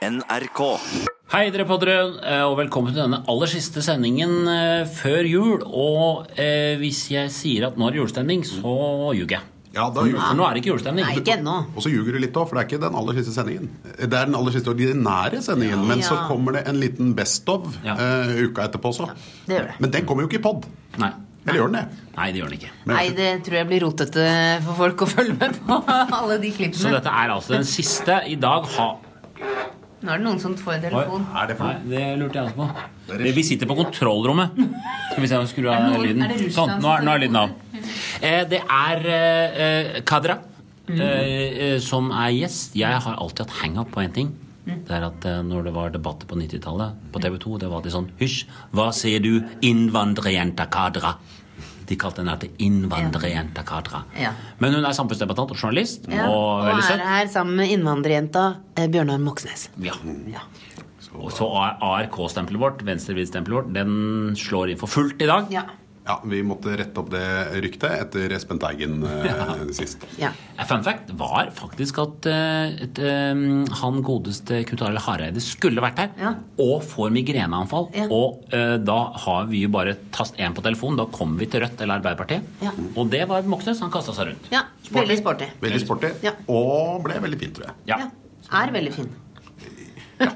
NRK. 0.00 0.60
Hei, 1.30 1.50
dere 1.52 1.66
poddere, 1.68 1.94
eh, 2.24 2.40
og 2.48 2.54
velkommen 2.56 2.94
til 2.94 3.02
denne 3.02 3.18
aller 3.28 3.50
siste 3.52 3.82
sendingen 3.84 4.46
eh, 4.48 4.86
før 4.88 5.26
jul. 5.28 5.58
Og 5.68 6.30
eh, 6.40 6.78
hvis 6.80 7.02
jeg 7.12 7.28
sier 7.34 7.66
at 7.68 7.76
nå 7.76 7.84
er 7.84 7.92
det 7.92 8.00
julestemning, 8.00 8.40
så 8.48 8.72
ljuger 9.12 9.36
jeg. 9.36 9.44
Ja, 9.76 9.84
da 9.92 10.02
For 10.02 10.38
nå 10.38 10.46
er 10.48 10.56
det 10.56 10.62
ikke 10.64 10.72
julestemning. 10.72 11.04
Nei, 11.04 11.18
ikke 11.20 11.34
ennå. 11.36 11.58
Og 11.76 11.84
så 11.84 11.92
ljuger 11.92 12.16
du 12.16 12.22
litt 12.24 12.32
òg, 12.40 12.48
for 12.48 12.56
det 12.56 12.62
er 12.64 12.70
ikke 12.70 12.80
den 12.86 12.96
aller 12.98 13.18
siste 13.20 13.34
sendingen. 13.36 13.68
Det 14.00 14.08
er 14.08 14.30
den 14.30 14.38
aller 14.40 14.56
siste 14.56 14.72
ordinære 14.72 15.42
sendingen, 15.44 15.84
men 15.92 16.00
så 16.06 16.16
kommer 16.30 16.56
det 16.56 16.64
en 16.72 16.80
liten 16.80 17.12
Best 17.20 17.52
of 17.52 17.76
Ja. 17.84 17.94
eh, 18.00 18.32
uka 18.48 18.64
etterpå 18.70 18.94
også. 18.94 19.10
det 19.46 19.58
gjør 19.58 19.68
det. 19.68 19.76
Men 19.84 19.92
den 19.98 20.08
kommer 20.08 20.24
jo 20.24 20.30
ikke 20.32 20.40
i 20.40 20.46
pod. 20.48 20.64
Nei. 20.98 21.12
Eller 21.44 21.60
gjør 21.60 21.70
den 21.70 21.76
det? 21.78 22.00
Nei, 22.16 22.30
det 22.32 22.40
gjør 22.40 22.48
den 22.50 22.58
ikke. 22.58 22.72
Nei, 22.88 23.04
det 23.20 23.28
tror 23.46 23.60
jeg 23.60 23.68
blir 23.70 23.84
rotete 23.84 24.26
for 24.64 24.80
folk 24.80 25.04
å 25.06 25.10
følge 25.12 25.36
med 25.44 25.60
på 25.68 25.78
alle 26.22 26.40
de 26.42 26.50
Så 26.56 26.58
klippene. 26.64 26.96
dette 26.96 27.14
er 27.22 27.36
altså 27.36 27.54
den 27.58 27.68
siste. 27.68 28.18
I 28.32 28.40
dag 28.40 28.64
har 28.78 28.98
Nå 30.02 30.12
er 30.14 30.18
det 30.18 30.24
noen 30.24 30.38
som 30.40 30.54
får 30.56 30.74
en 30.78 30.84
Oi, 30.84 30.90
telefon. 30.90 31.24
Er 31.36 31.46
det 31.50 31.56
for 31.58 31.64
Nei, 31.66 31.88
det 31.92 32.18
lurte 32.18 32.38
jeg 32.40 32.44
også 32.48 32.56
på. 32.56 32.68
Det- 33.18 33.34
Vi 33.36 33.42
sitter 33.42 33.66
på 33.66 33.76
kontrollrommet. 33.76 34.50
Skal 35.12 35.20
vi 35.22 35.26
se 35.28 35.36
om 35.36 35.44
vi 35.44 35.52
skrur 35.52 35.70
av 35.74 36.00
lyden. 36.02 36.22
er 36.24 36.28
det 36.28 36.52
Sånn, 36.54 36.80
nå 36.80 36.88
er, 36.98 37.02
nå 37.04 37.14
er 37.14 37.18
lyden 37.18 37.36
av. 37.36 37.50
Eh, 38.22 38.44
Det 38.44 38.62
er 38.68 38.96
eh, 39.06 39.60
eh, 39.96 40.00
Kadra 40.02 40.38
Mm. 40.90 41.00
eh, 41.00 41.74
eh, 41.74 41.78
som 41.78 42.10
er 42.10 42.30
gjest. 42.32 42.74
Jeg 42.74 42.90
har 43.00 43.14
alltid 43.16 43.46
hatt 43.46 43.56
hang-up 43.62 43.90
på 43.92 44.00
én 44.02 44.12
ting. 44.12 44.32
Mm. 44.66 44.84
Det 44.86 44.90
er 44.90 45.04
at 45.06 45.24
eh, 45.24 45.42
Når 45.42 45.64
det 45.64 45.72
var 45.74 45.90
debatter 45.90 46.26
på 46.26 46.34
90-tallet 46.36 46.92
på 47.12 47.20
TV 47.20 47.38
2, 47.38 47.58
det 47.60 47.68
var 47.68 47.80
alltid 47.80 47.92
sånn 47.92 48.08
Hysj, 48.18 48.44
hva 48.74 48.90
sier 48.92 49.20
du, 49.20 49.40
innvandrerjenta 49.62 50.66
Kadra? 50.68 51.14
De 51.90 51.96
kalte 51.98 52.22
henne 52.22 52.36
til 52.38 52.52
innvandrerjenta 52.62 53.64
Kadra. 53.66 54.04
Ja. 54.18 54.30
Men 54.62 54.76
hun 54.78 54.86
er 54.86 54.94
samfunnsdebattant 54.94 55.50
og 55.50 55.58
journalist. 55.58 56.06
Ja, 56.10 56.28
Og 56.30 56.68
og 56.70 56.78
er 56.78 57.02
her 57.02 57.30
sammen 57.32 57.58
med 57.58 57.72
innvandrerjenta 57.74 58.44
eh, 58.76 58.86
Bjørnar 58.86 59.18
Moxnes. 59.22 59.68
Ja. 59.82 59.96
Ja. 60.30 60.44
Og 61.18 61.32
så 61.34 61.48
ARK-stempelet 61.50 62.62
vårt, 62.62 62.84
venstrevriddstempelet 62.86 63.56
vårt, 63.56 63.72
den 63.74 64.36
slår 64.38 64.70
inn 64.70 64.78
for 64.78 64.90
fullt 64.92 65.22
i 65.24 65.26
dag. 65.26 65.50
Ja. 65.50 65.64
Ja, 66.06 66.14
Vi 66.24 66.38
måtte 66.42 66.72
rette 66.80 66.96
opp 67.02 67.10
det 67.12 67.22
ryktet 67.60 67.92
etter 68.06 68.32
Espen 68.34 68.58
Teigen 68.58 69.02
ja. 69.28 69.52
sist. 69.76 70.02
ja. 70.18 70.30
Fun 70.66 70.82
fact 70.86 71.10
var 71.20 71.50
faktisk 71.54 71.98
at 72.02 72.26
eh, 72.30 72.72
et, 72.86 72.98
eh, 73.04 73.42
han 73.82 74.00
godeste 74.06 74.62
Knut 74.68 74.82
Arild 74.86 75.02
Hareide 75.04 75.42
skulle 75.44 75.82
vært 75.84 76.00
her, 76.02 76.10
Ja. 76.18 76.32
og 76.64 76.82
får 76.88 77.12
migreneanfall. 77.14 77.90
Ja. 77.94 78.06
Og 78.10 78.42
uh, 78.54 78.76
da 78.80 78.98
har 79.26 79.46
vi 79.52 79.62
jo 79.66 79.70
bare 79.76 79.94
tast 80.16 80.40
én 80.40 80.56
på 80.56 80.64
telefonen. 80.64 80.98
Da 81.02 81.06
kommer 81.12 81.38
vi 81.44 81.50
til 81.52 81.62
Rødt 81.66 81.80
eller 81.84 82.00
Arbeiderpartiet. 82.00 82.48
Ja. 82.64 82.72
Og 82.96 83.10
det 83.12 83.22
var 83.30 83.42
Moxnes. 83.48 83.80
Han 83.84 83.92
kasta 83.94 84.16
seg 84.16 84.32
rundt. 84.32 84.48
ja. 84.54 84.64
Veldig 84.90 85.20
sporty. 85.20 85.46
Veldig 85.62 85.80
sporty. 85.84 86.08
Ja. 86.26 86.32
Og 86.50 87.04
ble 87.04 87.20
veldig 87.22 87.38
fint, 87.44 87.54
tror 87.60 87.68
jeg. 87.68 87.76
Ja. 87.92 88.00
Ja. 88.02 88.08
Er 88.64 88.72
veldig 88.74 88.94
fin. 88.96 89.12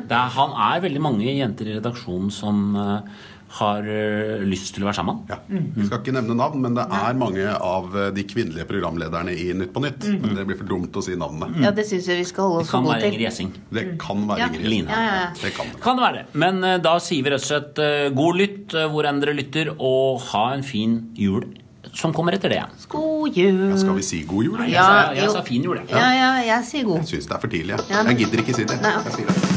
Det 0.00 0.14
er, 0.16 0.30
han 0.36 0.52
er 0.54 0.80
veldig 0.84 1.00
mange 1.02 1.26
jenter 1.34 1.68
i 1.68 1.74
redaksjonen 1.76 2.30
som 2.34 2.60
eh, 2.78 3.10
har 3.58 3.86
eh, 3.90 4.42
lyst 4.46 4.74
til 4.76 4.84
å 4.84 4.88
være 4.88 4.98
sammen. 5.00 5.22
Ja. 5.30 5.40
Vi 5.50 5.86
skal 5.88 5.98
ikke 6.02 6.14
nevne 6.14 6.36
navn, 6.38 6.60
men 6.62 6.76
det 6.78 6.84
er 6.86 7.16
mange 7.18 7.46
av 7.50 7.96
eh, 7.98 8.10
de 8.14 8.24
kvinnelige 8.30 8.66
programlederne 8.68 9.34
i 9.34 9.48
Nytt 9.58 9.72
på 9.74 9.82
Nytt. 9.82 10.06
Men 10.22 10.36
det 10.38 10.44
blir 10.46 10.58
for 10.60 10.70
dumt 10.70 10.94
å 10.94 11.02
si 11.02 11.16
navnene. 11.18 11.64
Ja, 11.64 11.72
det 11.74 11.88
syns 11.88 12.06
jeg 12.10 12.22
vi 12.22 12.28
skal 12.30 12.46
holde 12.46 12.62
oss 12.62 12.70
for 12.70 12.78
kan 12.78 12.86
gode 12.86 13.00
være 13.00 13.34
til. 13.34 13.50
Det 13.74 13.86
kan 14.02 14.22
være 14.30 14.44
Ja. 14.44 14.50
Ingrid. 14.50 14.68
Gjessing 14.70 14.92
Ja, 14.92 15.00
ja, 15.02 15.16
ja. 15.24 15.30
Det 15.42 15.54
kan 15.56 15.72
det. 15.72 15.80
Kan 15.82 15.98
det 15.98 16.06
være. 16.06 16.22
det. 16.22 16.40
Men 16.44 16.62
eh, 16.64 16.78
da 16.86 16.94
sier 17.02 17.26
vi 17.26 17.34
rett 17.34 17.42
og 17.42 17.50
slett 17.50 17.82
god 18.14 18.38
lytt 18.38 18.78
hvor 18.94 19.08
enn 19.10 19.18
dere 19.24 19.34
lytter, 19.34 19.74
og 19.78 20.22
ha 20.30 20.44
en 20.54 20.62
fin 20.66 21.00
jul 21.18 21.48
som 21.96 22.12
kommer 22.14 22.36
etter 22.36 22.52
det. 22.52 22.62
God 22.92 23.34
jul. 23.34 23.70
Ja, 23.72 23.78
skal 23.82 23.96
vi 23.98 24.04
si 24.06 24.22
god 24.28 24.46
jul? 24.46 24.58
eller? 24.60 24.70
Ja, 24.70 24.84
jeg, 25.10 25.24
sa, 25.24 25.24
jeg 25.24 25.30
sa 25.34 25.42
fin 25.42 25.64
jul, 25.66 25.80
jeg. 25.80 25.90
Ja, 25.90 26.10
ja, 26.14 26.30
jeg 26.52 26.68
sier 26.70 26.86
god. 26.86 27.02
Jeg 27.02 27.16
syns 27.16 27.26
det 27.32 27.34
er 27.34 27.42
for 27.42 27.50
tidlig. 27.56 27.80
jeg. 27.80 28.04
Jeg 28.12 28.20
gidder 28.22 28.44
ikke 28.44 28.60
si 28.60 28.68
det. 28.70 28.78
Nei. 28.84 28.94
Jeg 29.08 29.16
sier 29.18 29.32
det. 29.32 29.49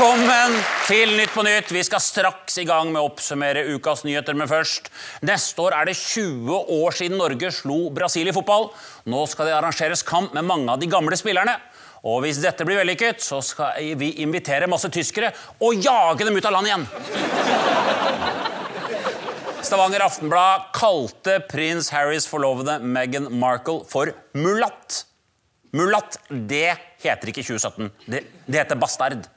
Velkommen 0.00 0.54
til 0.88 1.10
Nytt 1.12 1.34
på 1.34 1.42
Nytt. 1.44 1.74
Vi 1.76 1.82
skal 1.84 2.00
straks 2.00 2.54
i 2.56 2.64
gang 2.64 2.88
med 2.88 3.02
å 3.02 3.10
oppsummere 3.10 3.66
ukas 3.74 4.00
nyheter, 4.06 4.32
men 4.32 4.48
først. 4.48 4.86
Neste 5.28 5.60
år 5.60 5.74
er 5.76 5.90
det 5.90 5.94
20 6.00 6.70
år 6.72 6.94
siden 6.96 7.18
Norge 7.20 7.50
slo 7.52 7.90
Brasil 7.92 8.30
i 8.30 8.32
fotball. 8.32 8.70
Nå 9.12 9.26
skal 9.28 9.50
det 9.50 9.58
arrangeres 9.58 10.00
kamp 10.08 10.32
med 10.32 10.46
mange 10.48 10.72
av 10.72 10.80
de 10.80 10.88
gamle 10.88 11.18
spillerne. 11.20 11.52
Og 12.08 12.22
hvis 12.24 12.40
dette 12.40 12.64
blir 12.64 12.80
vellykket, 12.80 13.20
så 13.20 13.42
skal 13.44 13.76
vi 14.00 14.08
invitere 14.24 14.70
masse 14.72 14.88
tyskere 14.88 15.34
og 15.60 15.84
jage 15.84 16.24
dem 16.24 16.38
ut 16.38 16.48
av 16.48 16.54
landet 16.56 16.72
igjen. 16.72 16.86
Stavanger 19.68 20.06
Aftenblad 20.06 20.70
kalte 20.78 21.42
prins 21.50 21.92
Harrys 21.92 22.24
forlovede 22.30 22.78
Meghan 22.80 23.28
Markle 23.36 23.84
for 23.90 24.14
mulatt. 24.32 25.02
Mulatt, 25.76 26.16
det 26.30 26.72
heter 27.04 27.34
ikke 27.34 27.44
2017. 27.44 27.92
Det, 28.08 28.24
det 28.48 28.62
heter 28.62 28.80
bastard. 28.80 29.28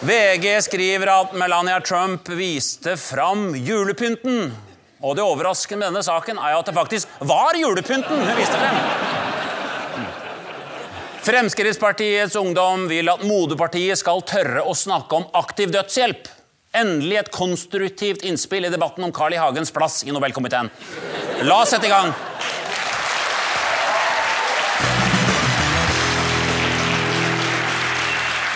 VG 0.00 0.62
skriver 0.62 1.06
at 1.12 1.32
Melania 1.36 1.80
Trump 1.80 2.28
viste 2.28 2.96
fram 2.96 3.54
julepynten. 3.54 4.52
Og 5.00 5.16
det 5.16 5.24
overraskende 5.24 5.80
med 5.80 5.90
denne 5.90 6.04
saken 6.04 6.40
er 6.40 6.56
at 6.58 6.68
det 6.68 6.76
faktisk 6.76 7.08
var 7.20 7.56
julepynten 7.56 8.20
hun 8.20 8.36
viste 8.38 8.60
frem. 8.60 8.80
Fremskrittspartiets 11.20 12.36
ungdom 12.40 12.86
vil 12.88 13.08
at 13.12 13.24
moderpartiet 13.28 14.00
skal 14.00 14.22
tørre 14.24 14.64
å 14.64 14.72
snakke 14.76 15.18
om 15.18 15.26
aktiv 15.36 15.72
dødshjelp. 15.72 16.28
Endelig 16.80 17.18
et 17.20 17.32
konstruktivt 17.34 18.24
innspill 18.24 18.64
i 18.64 18.72
debatten 18.72 19.04
om 19.04 19.12
Carl 19.12 19.34
I. 19.36 19.40
Hagens 19.42 19.72
plass 19.74 20.00
i 20.06 20.14
Nobelkomiteen. 20.14 20.70
La 21.44 21.60
oss 21.60 21.74
sette 21.74 21.90
i 21.90 21.92
gang. 21.92 22.12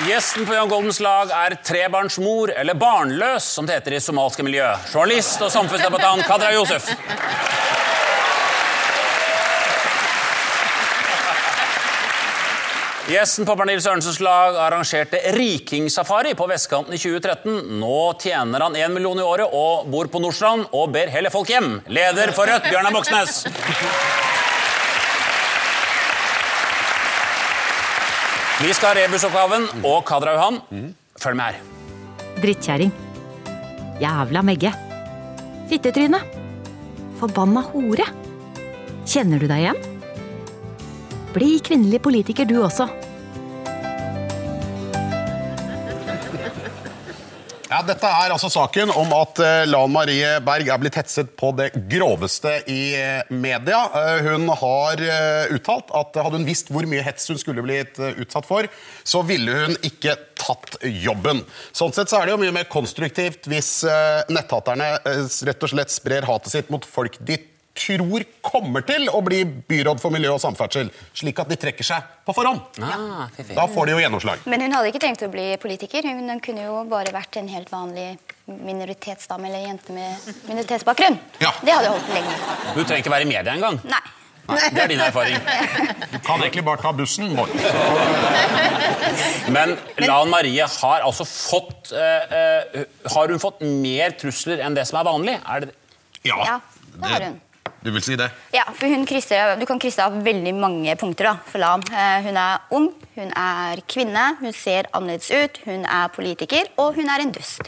Gjesten 0.04 0.47
på 0.47 0.54
Jan 0.54 0.69
Goldens 0.69 0.98
lag 1.00 1.31
er 1.32 1.54
trebarnsmor, 1.65 2.50
eller 2.53 2.76
barnløs, 2.76 3.47
som 3.56 3.65
det 3.65 3.78
heter 3.78 3.94
i 3.97 4.00
somalske 4.04 4.44
miljø. 4.44 4.66
Journalist 4.92 5.41
og 5.41 5.48
samfunnsdebattant 5.54 6.26
Kadra 6.28 6.50
Josef. 6.53 6.91
Gjesten 13.09 13.48
på 13.48 13.56
Pernille 13.56 13.81
Sørensens 13.84 14.20
lag 14.25 14.59
arrangerte 14.66 15.22
rikingsafari 15.38 16.34
på 16.36 16.50
vestkanten 16.53 16.92
i 16.97 17.00
2013. 17.00 17.81
Nå 17.81 17.98
tjener 18.21 18.66
han 18.66 18.76
én 18.76 18.92
million 18.92 19.21
i 19.21 19.25
året 19.25 19.56
og 19.56 19.88
bor 19.92 20.12
på 20.12 20.21
Nordstrand 20.21 20.69
og 20.72 20.92
ber 20.92 21.12
heller 21.12 21.32
folk 21.32 21.48
hjem. 21.53 21.78
Leder 21.88 22.36
for 22.36 22.48
Rødt, 22.48 22.69
Bjørnar 22.69 22.92
Moxnes. 22.92 23.44
Vi 28.62 28.72
skal 28.75 28.92
ha 28.94 29.03
rebusoppgaven 29.03 29.66
og 29.84 30.04
Kadra 30.09 30.34
Johan. 30.37 30.60
Følg 31.20 31.38
med 31.38 31.56
her. 31.56 31.59
Drittkjerring. 32.42 32.92
Jævla 34.03 34.42
Megge. 34.47 34.70
Fittetryne. 35.70 36.20
Forbanna 37.20 37.65
hore. 37.72 38.06
Kjenner 39.09 39.42
du 39.42 39.47
deg 39.50 39.65
igjen? 39.65 39.81
Bli 41.34 41.50
kvinnelig 41.66 42.00
politiker 42.04 42.47
du 42.48 42.56
også. 42.62 42.87
Ja, 47.74 47.80
Dette 47.82 48.06
er 48.06 48.30
altså 48.30 48.46
saken 48.52 48.92
om 48.94 49.10
at 49.16 49.40
eh, 49.42 49.64
Lan 49.66 49.90
Marie 49.90 50.28
Berg 50.46 50.68
er 50.70 50.78
blitt 50.78 50.94
hetset 50.94 51.32
på 51.34 51.48
det 51.58 51.72
groveste 51.90 52.52
i 52.70 52.92
eh, 52.94 53.32
media. 53.34 53.80
Eh, 53.98 54.28
Hun 54.28 54.44
har 54.60 55.02
uttalt 55.50 55.90
at 55.98 56.20
hadde 56.22 56.38
hun 56.38 56.46
visst 56.46 56.70
hvor 56.70 56.86
mye 56.86 57.02
hets 57.02 57.26
hun 57.32 57.40
skulle 57.40 57.64
blitt 57.66 57.98
utsatt 57.98 58.46
for, 58.46 58.68
så 59.02 59.24
ville 59.26 59.56
hun 59.65 59.74
ikke 59.82 60.15
tatt 60.38 60.78
jobben. 60.86 61.42
Sånn 61.74 61.97
sett 61.97 62.12
så 62.12 62.21
er 62.21 62.28
det 62.30 62.36
jo 62.36 62.42
mye 62.44 62.54
mer 62.54 62.71
konstruktivt 62.71 63.50
hvis 63.50 63.72
netthaterne 64.30 64.92
rett 65.03 65.66
og 65.66 65.74
slett 65.74 65.91
sprer 65.91 66.30
hatet 66.30 66.54
sitt 66.54 66.70
mot 66.70 66.86
folk 66.86 67.18
de 67.27 67.41
tror 67.74 68.24
kommer 68.44 68.84
til 68.86 69.09
å 69.10 69.21
bli 69.24 69.42
byråd 69.44 70.00
for 70.03 70.15
miljø 70.15 70.34
og 70.36 70.42
samferdsel, 70.42 70.91
slik 71.16 71.41
at 71.42 71.50
de 71.50 71.59
trekker 71.60 71.86
seg 71.86 72.06
på 72.24 72.34
forhånd. 72.36 72.62
Ah, 72.82 73.26
fy. 73.34 73.50
Da 73.56 73.66
får 73.71 73.91
de 73.91 73.97
jo 73.97 74.03
gjennomslag. 74.04 74.44
Men 74.50 74.65
hun 74.65 74.76
hadde 74.76 74.92
ikke 74.92 75.03
trengt 75.03 75.24
å 75.26 75.30
bli 75.32 75.48
politiker. 75.62 76.06
Hun, 76.06 76.28
hun 76.30 76.42
kunne 76.44 76.66
jo 76.68 76.80
bare 76.91 77.15
vært 77.15 77.41
en 77.41 77.50
helt 77.50 77.72
vanlig 77.74 78.12
minoritetsdame 78.47 79.48
eller 79.50 79.66
jente 79.66 79.94
med 79.97 80.34
minoritetsbakgrunn. 80.50 81.18
Ja. 81.42 81.54
Det 81.65 81.74
hadde 81.74 81.94
holdt 81.97 82.12
lenge. 82.15 82.36
Du 82.74 82.84
trenger 82.84 83.03
ikke 83.03 83.16
være 83.16 83.26
i 83.26 83.32
media 83.32 83.56
engang. 83.56 83.80
Nei. 83.88 84.04
Det 84.44 84.82
er 84.82 84.91
din 84.92 85.00
erfaring. 85.00 85.38
Du 86.12 86.18
kan 86.20 86.42
egentlig 86.42 86.65
bare 86.66 86.82
ta 86.82 86.92
bussen, 86.92 87.30
Morten. 87.32 87.60
Men 89.54 89.72
Lan 90.04 90.28
Marie 90.28 90.66
har 90.68 91.06
altså 91.06 91.24
fått 91.24 91.94
uh, 91.97 92.34
uh, 92.77 92.84
Har 93.15 93.32
hun 93.32 93.41
fått 93.41 93.65
mer 93.65 94.12
trusler 94.20 94.60
enn 94.65 94.77
det 94.77 94.84
som 94.91 95.00
er 95.00 95.09
vanlig? 95.09 95.38
Er 95.48 95.65
det, 95.65 95.72
Ja, 96.28 96.60
det 97.00 97.09
har 97.09 97.27
hun. 97.30 97.41
Du 97.84 97.91
vil 97.92 98.01
si 98.01 98.15
det? 98.16 98.31
Ja, 98.54 98.63
for 98.72 98.89
hun 98.89 99.03
krysser, 99.04 99.59
Du 99.60 99.66
kan 99.69 99.78
krysse 99.83 100.01
av 100.07 100.15
veldig 100.25 100.54
mange 100.57 100.95
punkter 100.97 101.27
da, 101.28 101.34
for 101.51 101.60
Lan. 101.60 101.83
Eh, 101.92 102.22
Hun 102.25 102.39
er 102.41 102.63
ung, 102.72 102.86
hun 103.15 103.33
er 103.36 103.83
kvinne, 103.92 104.22
hun 104.41 104.54
ser 104.57 104.89
annerledes 104.97 105.28
ut, 105.31 105.60
hun 105.66 105.84
er 105.84 106.09
politiker, 106.15 106.71
og 106.81 106.95
hun 106.97 107.10
er 107.13 107.21
en 107.27 107.33
dust. 107.34 107.60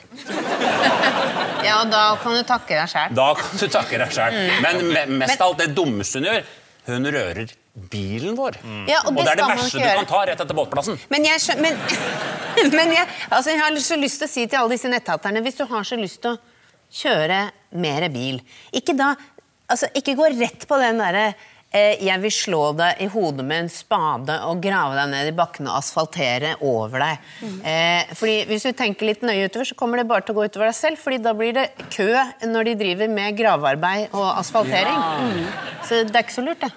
Ja, 1.67 1.83
og 1.83 1.91
da 1.93 2.05
kan 2.23 2.33
du 2.37 2.43
takke 2.49 2.79
deg 2.79 2.89
sjæl. 2.91 3.13
Da 3.19 3.29
kan 3.39 3.61
du 3.61 3.67
takke 3.77 4.01
deg 4.01 4.15
sjæl. 4.17 4.39
Mm. 4.41 4.65
Men 4.65 5.19
mest 5.21 5.41
av 5.41 5.53
alt 5.53 5.61
det 5.65 5.69
dummeste 5.77 6.21
hun 6.23 6.29
gjør, 6.31 6.49
hun 6.87 7.09
rører 7.19 7.55
bilen 7.93 8.37
vår. 8.39 8.57
Ja, 8.89 9.03
og 9.05 9.13
og 9.13 9.21
det 9.21 9.25
det 9.27 9.33
er 9.35 9.41
det 9.43 9.49
verste 9.53 9.83
du 9.83 9.87
kan 10.01 10.09
ta 10.15 10.25
rett 10.31 10.41
etter 10.47 10.57
båtplassen. 10.57 10.97
Men 11.13 11.27
jeg, 11.29 11.43
skjø- 11.45 11.61
men, 11.61 11.77
men 12.79 12.93
jeg, 12.97 13.07
altså 13.29 13.53
jeg 13.53 13.61
har 13.61 13.81
så 13.85 13.99
lyst 14.01 14.23
til 14.23 14.31
å 14.31 14.33
si 14.33 14.47
til 14.49 14.63
alle 14.63 14.77
disse 14.79 14.89
netthaterne 14.89 15.43
Hvis 15.45 15.59
du 15.61 15.67
har 15.69 15.85
så 15.85 15.99
lyst 16.01 16.23
til 16.25 16.39
å 16.39 16.41
kjøre 16.97 17.41
mer 17.83 18.07
bil, 18.15 18.39
ikke 18.73 18.95
da 18.97 19.11
altså 19.67 19.91
Ikke 19.99 20.17
gå 20.19 20.31
rett 20.37 20.67
på 20.69 20.79
den 20.81 21.01
derre 21.03 21.27
eh, 21.75 21.99
jeg 22.05 22.23
vil 22.23 22.35
slå 22.35 22.63
deg 22.79 23.03
i 23.05 23.09
hodet 23.13 23.45
med 23.47 23.65
en 23.65 23.73
spade 23.73 24.39
og 24.47 24.63
grave 24.65 24.97
deg 24.99 25.13
ned 25.13 25.31
i 25.33 25.37
bakken 25.37 25.69
og 25.69 25.81
asfaltere 25.81 26.55
over 26.65 27.03
deg. 27.03 27.29
Eh, 27.67 28.15
fordi 28.17 28.39
Hvis 28.51 28.69
du 28.69 28.73
tenker 28.79 29.11
litt 29.11 29.27
nøye 29.27 29.51
utover, 29.51 29.69
så 29.69 29.79
kommer 29.79 30.01
det 30.01 30.09
bare 30.11 30.27
til 30.27 30.37
å 30.37 30.41
gå 30.41 30.49
utover 30.49 30.71
deg 30.71 30.79
selv. 30.79 31.03
fordi 31.03 31.21
da 31.23 31.35
blir 31.37 31.55
det 31.57 31.69
kø 31.91 32.11
når 32.47 32.71
de 32.71 32.81
driver 32.87 33.13
med 33.13 33.39
gravearbeid 33.39 34.15
og 34.15 34.33
asfaltering. 34.39 35.47
Så 35.87 36.05
det 36.07 36.15
er 36.15 36.27
ikke 36.27 36.41
så 36.41 36.47
lurt, 36.47 36.65
det. 36.65 36.73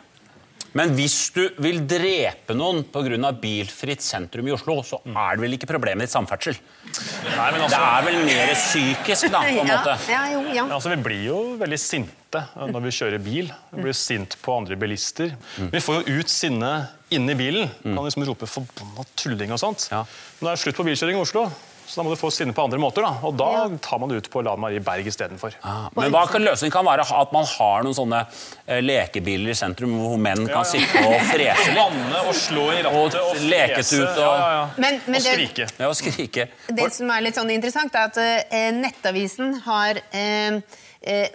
Men 0.78 0.92
hvis 0.94 1.18
du 1.34 1.42
vil 1.64 1.82
drepe 1.90 2.54
noen 2.54 2.84
pga. 2.94 3.32
bilfritt 3.42 4.04
sentrum 4.06 4.48
i 4.48 4.54
Oslo, 4.54 4.84
så 4.86 5.00
er 5.08 5.36
det 5.36 5.42
vel 5.42 5.58
ikke 5.58 5.70
problemet 5.70 6.06
ditt 6.06 6.14
samferdsel? 6.14 6.54
Nei, 6.54 7.52
men 7.52 7.58
Det 7.58 7.66
altså, 7.66 7.82
er 7.82 8.06
vel 8.06 8.20
mer 8.28 8.54
psykisk, 8.54 9.32
da, 9.34 9.42
på 9.42 9.64
en 9.64 9.72
måte. 9.72 9.98
Ja, 10.12 10.28
ja, 10.30 10.38
jo, 10.38 10.44
ja. 10.54 10.68
altså, 10.70 10.94
Vi 10.94 11.02
blir 11.02 11.24
jo 11.26 11.40
veldig 11.58 11.80
sinte 11.82 12.19
eh, 12.36 12.68
når 12.70 12.82
vi 12.86 12.92
kjører 13.00 13.24
bil. 13.24 13.52
Vi 13.74 13.82
blir 13.82 13.94
sint 13.98 14.36
på 14.42 14.58
andre 14.60 14.76
bilister. 14.80 15.34
Vi 15.58 15.80
får 15.82 16.04
jo 16.06 16.20
ut 16.20 16.30
sinnet 16.30 16.90
inni 17.12 17.34
bilen. 17.36 17.70
Kan 17.84 18.04
liksom 18.06 18.26
rope 18.28 18.46
'forbanna 18.46 19.06
tulling' 19.18 19.52
og 19.52 19.60
sånt. 19.60 19.88
Ja. 19.92 20.04
Men 20.42 20.52
det 20.52 20.60
er 20.60 20.64
slutt 20.64 20.76
på 20.78 20.86
bilkjøring 20.86 21.18
i 21.18 21.22
Oslo, 21.22 21.50
så 21.90 21.96
da 21.96 22.04
må 22.06 22.12
du 22.14 22.20
få 22.22 22.30
sinne 22.32 22.54
på 22.54 22.62
andre 22.64 22.78
måter. 22.78 23.02
da. 23.02 23.18
Og 23.26 23.34
da 23.36 23.68
tar 23.82 23.98
man 23.98 24.10
det 24.10 24.18
ut 24.22 24.30
på 24.30 24.44
Lan 24.46 24.60
Marie 24.60 24.80
Berg 24.80 25.08
istedenfor. 25.10 25.56
Ah, 25.64 25.90
Men 25.96 26.12
hva 26.14 26.28
kan 26.30 26.44
løsningen 26.46 26.72
kan 26.72 26.86
være 26.86 27.02
at 27.02 27.32
man 27.34 27.46
har 27.46 27.82
noen 27.84 27.96
sånne 27.98 28.28
eh, 28.68 28.80
lekebiler 28.82 29.50
i 29.50 29.56
sentrum 29.58 29.90
hvor 29.98 30.20
menn 30.22 30.46
kan 30.48 30.64
sitte 30.70 31.02
og 31.02 31.18
frese 31.32 31.66
litt? 31.74 31.76
Vanne 31.76 32.28
og 32.30 32.36
slå 32.36 32.68
i 32.78 32.84
rattet 32.84 33.16
Og 33.16 33.30
og 33.32 33.36
lekes 33.42 33.90
frese. 33.90 34.04
ut 34.04 34.08
og- 34.08 34.18
ja, 34.20 34.38
ja, 34.38 34.52
ja. 34.60 34.70
Men- 34.78 35.02
men 35.08 35.16
og 35.16 35.24
det- 35.24 35.34
skrike. 35.34 35.68
Ja, 35.80 35.88
og 35.90 35.96
skrike. 35.96 36.48
Det 36.70 36.94
som 36.94 37.10
er 37.10 37.22
litt 37.22 37.36
sånn 37.36 37.50
interessant, 37.50 37.96
er 37.96 38.06
at 38.06 38.18
uh, 38.18 38.72
Nettavisen 38.72 39.60
har 39.62 39.96
eh, 40.14 40.62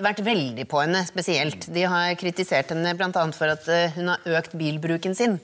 vært 0.04 0.20
veldig 0.24 0.66
på 0.68 0.80
henne 0.82 1.00
spesielt. 1.08 1.68
De 1.72 1.86
har 1.88 2.14
kritisert 2.20 2.74
henne 2.74 2.92
bl.a. 2.98 3.24
for 3.32 3.48
at 3.48 3.68
eh, 3.72 3.94
hun 3.96 4.12
har 4.12 4.26
økt 4.38 4.56
bilbruken 4.60 5.16
sin. 5.16 5.38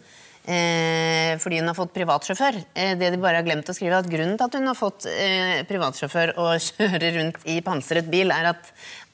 Eh, 0.45 1.37
fordi 1.39 1.59
hun 1.61 1.69
har 1.69 1.77
fått 1.77 1.93
privatsjåfør. 1.93 2.57
Eh, 2.75 2.95
det 2.99 3.11
de 3.13 3.21
bare 3.21 3.39
har 3.39 3.47
glemt 3.47 3.69
å 3.69 3.75
skrive, 3.77 3.99
er 3.99 4.07
at 4.07 4.09
grunnen 4.11 4.39
til 4.39 4.49
at 4.49 4.57
hun 4.57 4.71
har 4.71 4.79
fått 4.79 5.05
eh, 5.11 5.61
privatsjåfør 5.69 6.33
og 6.41 6.55
kjører 6.71 7.19
rundt 7.19 7.45
i 7.45 7.59
pansret 7.65 8.09
bil, 8.11 8.33
er 8.33 8.49
at, 8.55 8.71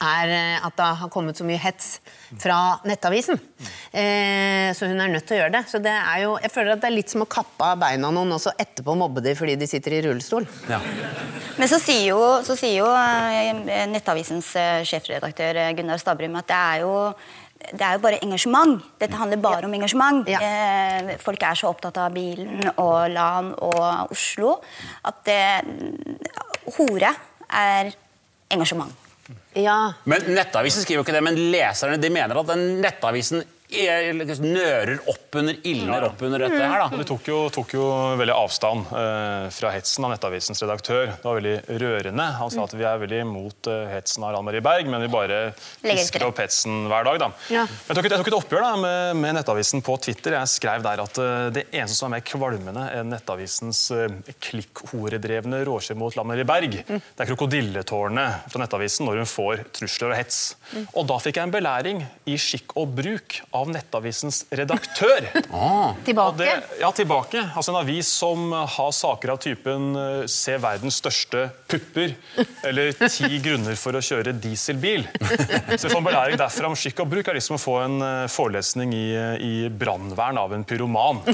er 0.06 0.34
at 0.62 0.76
det 0.78 0.90
har 1.00 1.10
kommet 1.12 1.38
så 1.38 1.46
mye 1.48 1.58
hets 1.60 1.96
fra 2.42 2.78
Nettavisen. 2.86 3.40
Eh, 3.90 4.70
så 4.76 4.86
hun 4.86 5.02
er 5.02 5.10
nødt 5.10 5.26
til 5.26 5.36
å 5.36 5.40
gjøre 5.42 5.54
det. 5.58 5.64
Så 5.72 5.82
det 5.82 5.96
er 5.96 6.22
jo, 6.22 6.36
jeg 6.44 6.54
føler 6.54 6.76
at 6.76 6.84
det 6.84 6.90
er 6.92 6.96
litt 6.96 7.12
som 7.12 7.26
å 7.26 7.30
kappe 7.36 7.72
av 7.74 7.82
beina 7.82 8.12
noen 8.14 8.36
og 8.36 8.42
så 8.46 8.54
etterpå 8.54 8.94
mobbe 8.98 9.24
dem 9.24 9.38
fordi 9.38 9.58
de 9.58 9.68
sitter 9.70 9.98
i 9.98 10.04
rullestol. 10.06 10.46
Ja. 10.70 10.78
Men 11.56 11.72
så 11.72 11.80
sier 11.82 12.12
jo, 12.12 12.20
så 12.46 12.54
sier 12.58 12.84
jo 12.84 12.88
Nettavisens 13.90 14.52
sjefredaktør 14.86 15.58
Gunnar 15.74 16.00
Stabrum 16.02 16.36
at 16.38 16.48
det 16.50 16.58
er 16.60 16.84
jo 16.84 16.94
det 17.56 17.82
er 17.82 17.96
jo 17.96 18.02
bare 18.04 18.20
engasjement. 18.22 18.82
Dette 19.00 19.18
handler 19.18 19.40
bare 19.42 19.68
om 19.68 19.74
engasjement. 19.74 20.28
Ja. 20.30 20.40
Eh, 20.42 21.16
folk 21.22 21.42
er 21.42 21.58
så 21.58 21.70
opptatt 21.72 21.98
av 22.02 22.14
bilen 22.14 22.68
og 22.76 23.08
LAN 23.12 23.52
og 23.64 24.12
Oslo 24.14 24.58
at 25.08 25.22
det, 25.26 25.40
hore 26.76 27.10
er 27.50 27.92
engasjement. 28.52 28.92
Ja, 29.56 29.92
Men 30.04 30.22
Nettavisen 30.36 30.84
skriver 30.84 31.00
jo 31.00 31.06
ikke 31.06 31.16
det, 31.16 31.24
men 31.24 31.38
leserne 31.50 31.96
de 31.98 32.10
mener 32.12 32.38
at 32.38 32.50
den 32.52 32.80
Nettavisen 32.84 33.42
nører 34.46 35.00
opp 35.10 35.36
under, 35.36 35.56
ildner 35.66 36.06
opp 36.08 36.22
under 36.22 36.44
dette 36.46 36.60
her. 36.60 36.84
Da. 36.84 37.00
De 37.00 37.06
tok 37.08 37.28
jo, 37.28 37.38
tok 37.52 37.74
jo 37.76 37.86
veldig 38.20 38.34
avstand 38.36 38.92
eh, 38.92 39.46
fra 39.54 39.72
hetsen 39.74 40.06
av 40.06 40.12
Nettavisens 40.14 40.62
redaktør. 40.62 41.10
Det 41.12 41.26
var 41.26 41.38
veldig 41.40 41.80
rørende. 41.82 42.28
Han 42.40 42.52
sa 42.52 42.64
at 42.66 42.76
vi 42.76 42.86
er 42.86 43.00
veldig 43.02 43.20
imot 43.24 43.70
eh, 43.72 43.86
hetsen 43.96 44.26
av 44.26 44.36
Lan 44.36 44.46
Marie 44.46 44.64
Berg, 44.64 44.88
men 44.90 45.04
vi 45.04 45.10
bare 45.12 45.40
fisker 45.82 46.26
opp 46.28 46.40
hetsen 46.42 46.86
hver 46.90 47.08
dag. 47.08 47.20
Da. 47.26 47.30
Ja. 47.52 47.66
Men 47.66 47.92
jeg 47.92 47.98
tok, 47.98 48.08
et, 48.08 48.16
jeg 48.16 48.22
tok 48.22 48.32
et 48.32 48.38
oppgjør 48.38 48.66
da, 48.66 48.72
med, 48.84 49.22
med 49.22 49.38
Nettavisen 49.40 49.84
på 49.86 49.98
Twitter. 50.06 50.38
Jeg 50.38 50.52
skrev 50.54 50.86
der 50.86 51.04
at 51.04 51.22
eh, 51.22 51.48
det 51.56 51.66
eneste 51.72 51.98
som 51.98 52.10
er 52.10 52.16
mer 52.18 52.26
kvalmende 52.26 52.86
enn 52.96 53.10
Nettavisens 53.12 53.82
uh, 53.94 54.06
klikkhoredrevne 54.42 55.62
råkjør 55.66 55.98
mot 55.98 56.16
Lan 56.18 56.28
Marie 56.28 56.46
Berg, 56.48 56.78
det 56.86 57.22
er 57.22 57.28
krokodilletårnet 57.28 58.50
fra 58.52 58.62
Nettavisen 58.62 59.06
når 59.08 59.22
hun 59.22 59.30
får 59.30 59.64
trusler 59.76 60.12
og 60.12 60.18
hets. 60.18 60.40
Og 60.92 61.06
da 61.08 61.18
fikk 61.22 61.38
jeg 61.38 61.48
en 61.48 61.54
belæring 61.54 62.02
i 62.28 62.36
skikk 62.40 62.76
og 62.80 62.94
bruk 62.98 63.38
av 63.56 63.70
Nettavisens 63.72 64.42
redaktør. 64.54 65.26
Og 65.50 65.98
tilbake. 66.08 66.36
det, 66.42 66.80
ja, 66.82 66.90
tilbake. 66.94 67.42
Altså 67.56 67.72
En 67.72 67.80
avis 67.80 68.10
som 68.12 68.52
har 68.52 68.92
saker 68.94 69.32
av 69.34 69.40
typen 69.42 69.88
eh, 69.96 70.26
'Se 70.30 70.56
verdens 70.62 71.00
største 71.02 71.48
pupper' 71.68 72.14
eller 72.68 72.92
'Ti 72.92 73.38
grunner 73.46 73.76
for 73.80 73.96
å 73.96 74.04
kjøre 74.04 74.36
dieselbil'. 74.36 75.06
Så 75.76 75.88
å 75.88 75.94
få 75.96 76.00
en 76.02 76.08
belæring 76.10 76.40
derfra 76.40 76.70
om 76.70 76.76
skikk 76.78 77.00
og 77.04 77.10
bruk 77.16 77.28
er 77.32 77.38
liksom 77.40 77.58
å 77.58 77.62
få 77.62 77.78
en 77.84 77.98
eh, 78.04 78.26
forelesning 78.32 78.94
i, 78.96 79.06
i 79.40 79.54
brannvern 79.72 80.38
av 80.40 80.54
en 80.56 80.64
pyroman. 80.68 81.24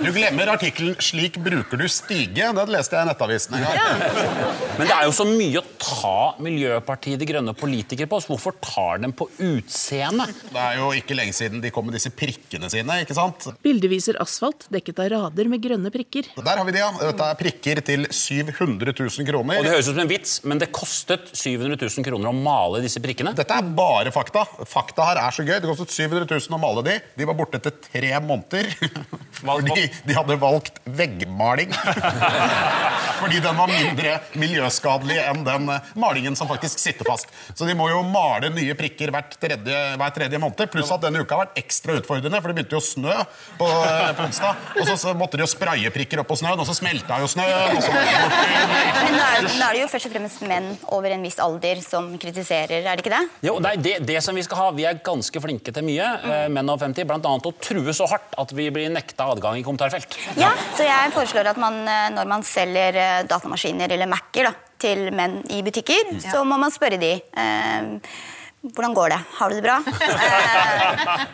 Du 0.00 0.12
glemmer 0.12 0.48
artikkelen 0.54 0.96
'Slik 0.96 1.36
bruker 1.44 1.76
du 1.76 1.88
stige'. 1.88 2.52
Den 2.56 2.72
leste 2.72 2.96
jeg 2.96 3.04
i 3.04 3.10
Nettavisen 3.10 3.58
en 3.58 3.66
gang. 3.68 4.69
Men 4.78 4.88
det 4.88 4.94
er 4.94 5.06
jo 5.08 5.12
så 5.14 5.24
mye 5.28 5.60
å 5.60 5.64
ta 5.80 6.14
Miljøpartiet 6.42 7.20
De 7.20 7.26
Grønne 7.28 7.54
politikere 7.56 8.08
på. 8.10 8.20
Så 8.22 8.30
hvorfor 8.32 8.54
tar 8.62 9.00
dem 9.02 9.12
på 9.16 9.26
utseendet? 9.42 10.32
Det 10.50 10.60
er 10.62 10.78
jo 10.80 10.90
ikke 10.96 11.16
lenge 11.18 11.34
siden 11.36 11.62
de 11.62 11.72
kom 11.74 11.88
med 11.88 11.96
disse 11.98 12.12
prikkene 12.14 12.70
sine. 12.72 13.00
ikke 13.04 13.16
sant? 13.16 13.48
Bildet 13.64 13.90
viser 13.92 14.18
asfalt 14.22 14.66
dekket 14.72 15.02
av 15.04 15.10
rader 15.14 15.50
med 15.50 15.62
grønne 15.64 15.92
prikker. 15.94 16.30
Der 16.38 16.60
har 16.60 16.66
vi 16.68 16.74
de, 16.76 16.82
ja. 16.82 16.90
Dette 17.00 17.28
er 17.32 17.40
prikker 17.40 17.82
til 17.86 18.06
700 18.08 18.94
000 18.94 19.28
kroner. 19.28 19.60
Og. 19.60 19.66
Det 19.66 19.74
høres 19.74 19.90
ut 19.90 19.94
som 19.94 20.02
en 20.04 20.12
vits, 20.12 20.36
men 20.48 20.62
det 20.62 20.70
kostet 20.76 21.32
700 21.34 21.80
000 21.80 22.06
kroner 22.06 22.30
å 22.30 22.34
male 22.36 22.82
disse 22.84 23.02
prikkene. 23.02 23.34
Dette 23.38 23.56
er 23.56 23.72
bare 23.76 24.14
fakta. 24.14 24.46
Fakta 24.68 25.10
her 25.10 25.22
er 25.24 25.36
så 25.36 25.46
gøy. 25.46 25.56
Det 25.58 25.70
kostet 25.70 25.94
700 25.96 26.28
000 26.30 26.58
å 26.58 26.62
male 26.62 26.86
de. 26.86 26.98
De 27.18 27.28
var 27.28 27.38
borte 27.38 27.60
etter 27.60 27.76
tre 27.90 28.12
måneder. 28.24 28.70
Fordi 29.40 29.88
de 30.06 30.16
hadde 30.16 30.40
valgt 30.40 30.82
veggmaling. 31.00 31.72
Fordi 33.20 33.40
den 33.44 33.58
var 33.58 33.70
mindre 33.70 34.16
miljøskadelig 34.40 35.18
enn 35.22 35.44
den 35.46 35.68
eh, 35.74 35.90
malingen 36.00 36.36
som 36.38 36.48
faktisk 36.50 36.80
sitter 36.80 37.08
fast. 37.08 37.30
Så 37.54 37.68
de 37.68 37.76
må 37.78 37.90
jo 37.90 38.02
male 38.06 38.50
nye 38.54 38.76
prikker 38.78 39.12
hvert 39.14 39.36
tredje, 39.40 39.80
hver 40.00 40.14
tredje 40.16 40.40
måned. 40.40 40.66
Pluss 40.72 40.92
at 40.94 41.04
denne 41.04 41.22
uka 41.22 41.36
har 41.36 41.46
vært 41.46 41.60
ekstra 41.62 41.98
utfordrende, 42.00 42.40
for 42.40 42.50
det 42.50 42.58
begynte 42.60 42.76
jo 42.76 42.82
å 42.82 42.86
snø 42.86 43.16
på, 43.60 43.68
eh, 43.68 44.10
på 44.16 44.26
onsdag. 44.26 44.64
Og 44.76 44.88
så, 44.88 44.96
så 45.04 45.14
måtte 45.18 45.38
de 45.38 45.44
jo 45.44 45.50
spraye 45.50 45.92
prikker 45.94 46.22
opp 46.22 46.30
på 46.32 46.38
snøen, 46.40 46.60
og 46.60 46.68
så 46.68 46.76
smelta 46.76 47.20
jo 47.22 47.28
snøen. 47.30 47.76
Men 47.80 49.16
nå 49.16 49.26
er, 49.26 49.48
nå 49.48 49.68
er 49.68 49.76
det 49.76 49.84
jo 49.84 49.90
først 49.92 50.10
og 50.10 50.14
fremst 50.16 50.44
menn 50.48 50.70
over 50.96 51.14
en 51.14 51.26
viss 51.26 51.38
alder 51.42 51.82
som 51.84 52.10
kritiserer, 52.20 52.84
er 52.84 52.98
det 52.98 53.04
ikke 53.04 53.14
det? 53.14 53.22
Jo, 53.46 53.58
nei, 53.62 53.76
det, 53.80 53.98
det 54.08 54.20
som 54.24 54.36
Vi 54.40 54.44
skal 54.46 54.56
ha, 54.56 54.66
vi 54.72 54.86
er 54.88 55.00
ganske 55.04 55.42
flinke 55.42 55.72
til 55.74 55.84
mye, 55.84 56.06
mm. 56.22 56.54
menn 56.54 56.70
over 56.72 56.86
50. 56.86 57.04
Blant 57.08 57.26
annet 57.28 57.48
å 57.50 57.52
true 57.60 57.92
så 57.96 58.06
hardt 58.08 58.36
at 58.40 58.54
vi 58.56 58.70
blir 58.72 58.88
nekta 58.92 59.26
adgang 59.34 59.58
i 59.58 59.64
kommentarfelt. 59.66 60.16
Ja, 60.40 60.52
så 60.76 60.86
jeg 60.86 61.12
foreslår 61.14 61.50
at 61.52 61.60
man, 61.60 61.82
eh, 61.84 62.08
når 62.14 62.30
man 62.30 62.44
selger 62.46 62.96
eh, 62.96 63.09
datamaskiner 63.30 63.92
eller 63.92 64.10
Mac-er 64.10 64.50
da, 64.50 64.52
til 64.80 65.10
menn 65.12 65.40
i 65.52 65.60
butikker, 65.66 66.14
så 66.24 66.44
må 66.48 66.56
man 66.60 66.72
spørre 66.72 67.00
de 67.00 67.12
eh, 67.20 67.90
hvordan 68.60 68.92
går 68.94 69.08
det? 69.08 69.18
Har 69.38 69.48
du 69.50 69.56
det 69.56 69.62
bra? 69.64 69.78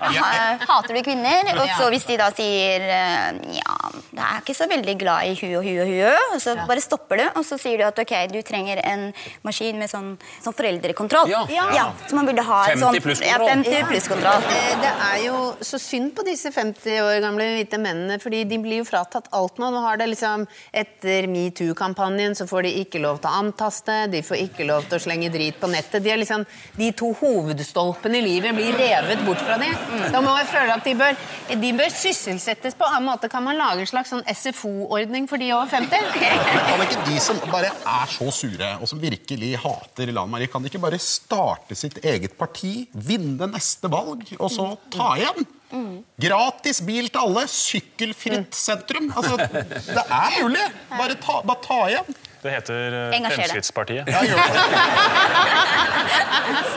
Eh, 0.07 0.63
hater 0.69 0.95
du 0.95 1.01
kvinner? 1.05 1.49
Og 1.61 1.69
så 1.77 1.87
hvis 1.91 2.05
de 2.07 2.17
da 2.19 2.29
sier 2.35 2.83
eh, 2.83 3.39
ja, 3.57 3.75
jeg 4.15 4.23
er 4.23 4.41
ikke 4.41 4.55
så 4.57 4.67
veldig 4.71 4.95
glad 5.01 5.29
i 5.29 5.35
hu 5.39 5.59
og 5.59 5.65
hu 5.67 5.73
og 5.83 5.91
hu, 5.91 5.97
og 6.35 6.41
så 6.43 6.55
bare 6.69 6.83
stopper 6.83 7.21
du, 7.21 7.25
og 7.39 7.45
så 7.47 7.59
sier 7.61 7.81
du 7.81 7.85
at 7.87 7.99
ok, 8.01 8.13
du 8.31 8.39
trenger 8.47 8.81
en 8.87 9.09
maskin 9.47 9.79
med 9.81 9.91
sånn, 9.91 10.13
sånn 10.45 10.57
foreldrekontroll. 10.57 11.33
Ja. 11.53 11.89
så 12.07 12.19
man 12.19 12.29
burde 12.29 12.45
ha 12.47 12.61
et 12.69 12.77
50 12.77 12.85
sånt 12.85 13.03
pluss 13.07 13.23
ja, 13.25 13.39
kontroll. 13.41 13.65
50 13.67 13.91
pluss 13.91 14.09
kontroll. 14.13 14.47
Eh, 14.53 14.71
Det 14.85 14.93
er 15.09 15.19
jo 15.27 15.41
så 15.71 15.81
synd 15.83 16.15
på 16.17 16.27
disse 16.27 16.53
50 16.55 17.01
år 17.03 17.21
gamle 17.25 17.49
hvite 17.57 17.81
mennene, 17.83 18.21
fordi 18.23 18.45
de 18.49 18.61
blir 18.63 18.83
jo 18.83 18.89
fratatt 18.89 19.31
alt 19.37 19.61
nå. 19.63 19.73
Nå 19.75 19.83
har 19.85 20.01
det 20.01 20.11
liksom 20.13 20.47
Etter 20.77 21.27
metoo-kampanjen 21.31 22.37
så 22.39 22.47
får 22.49 22.69
de 22.69 22.75
ikke 22.85 23.03
lov 23.03 23.21
til 23.23 23.31
å 23.33 23.43
antaste, 23.43 23.99
de 24.13 24.23
får 24.27 24.43
ikke 24.47 24.67
lov 24.69 24.87
til 24.91 25.01
å 25.01 25.05
slenge 25.09 25.33
drit 25.35 25.59
på 25.61 25.71
nettet. 25.73 26.03
De, 26.05 26.13
er 26.15 26.21
liksom, 26.23 26.47
de 26.79 26.93
to 26.97 27.13
hovedstolpene 27.21 28.21
i 28.21 28.25
livet 28.25 28.57
blir 28.57 28.77
revet 28.79 29.23
bort 29.27 29.43
fra 29.45 29.59
dem. 29.61 29.75
Da 30.13 30.23
må 30.25 30.35
jeg 30.39 30.49
føle 30.51 30.77
at 30.77 30.87
de 30.87 30.95
bør, 30.99 31.19
de 31.63 31.73
bør 31.79 31.93
sysselsettes 31.95 32.77
på 32.79 32.89
annen 32.89 33.09
måte. 33.11 33.31
Kan 33.33 33.45
man 33.47 33.59
lage 33.59 33.85
en 33.85 33.91
slags 33.91 34.13
sånn 34.15 34.25
SFO-ordning 34.31 35.29
for 35.31 35.43
de 35.43 35.53
over 35.57 35.71
50? 35.73 36.11
Kan 36.69 36.85
ikke 36.87 37.05
de 37.09 37.19
som 37.23 37.41
bare 37.53 37.73
er 37.73 38.13
så 38.13 38.31
sure, 38.35 38.73
og 38.81 38.91
som 38.91 39.01
virkelig 39.03 39.55
hater 39.63 40.13
Lan 40.15 40.31
Marie, 40.33 40.51
kan 40.51 40.63
de 40.63 40.71
ikke 40.71 40.83
bare 40.83 40.99
starte 41.03 41.77
sitt 41.79 42.01
eget 42.05 42.37
parti, 42.39 42.87
vinne 42.93 43.49
neste 43.53 43.91
valg, 43.93 44.25
og 44.39 44.51
så 44.53 44.73
ta 44.93 45.15
igjen? 45.21 45.47
Gratis 46.23 46.81
bil 46.87 47.09
til 47.11 47.21
alle, 47.23 47.45
sykkelfritt 47.51 48.55
sentrum. 48.57 49.11
Altså, 49.17 49.37
det 49.41 50.05
er 50.05 50.39
mulig! 50.43 50.63
Bare 50.93 51.19
ta, 51.21 51.41
bare 51.47 51.63
ta 51.65 51.81
igjen. 51.91 52.17
Det 52.47 52.53
heter 52.55 52.95
eh. 53.11 53.29
Fremskrittspartiet. 53.35 54.07
Ja, 54.07 54.21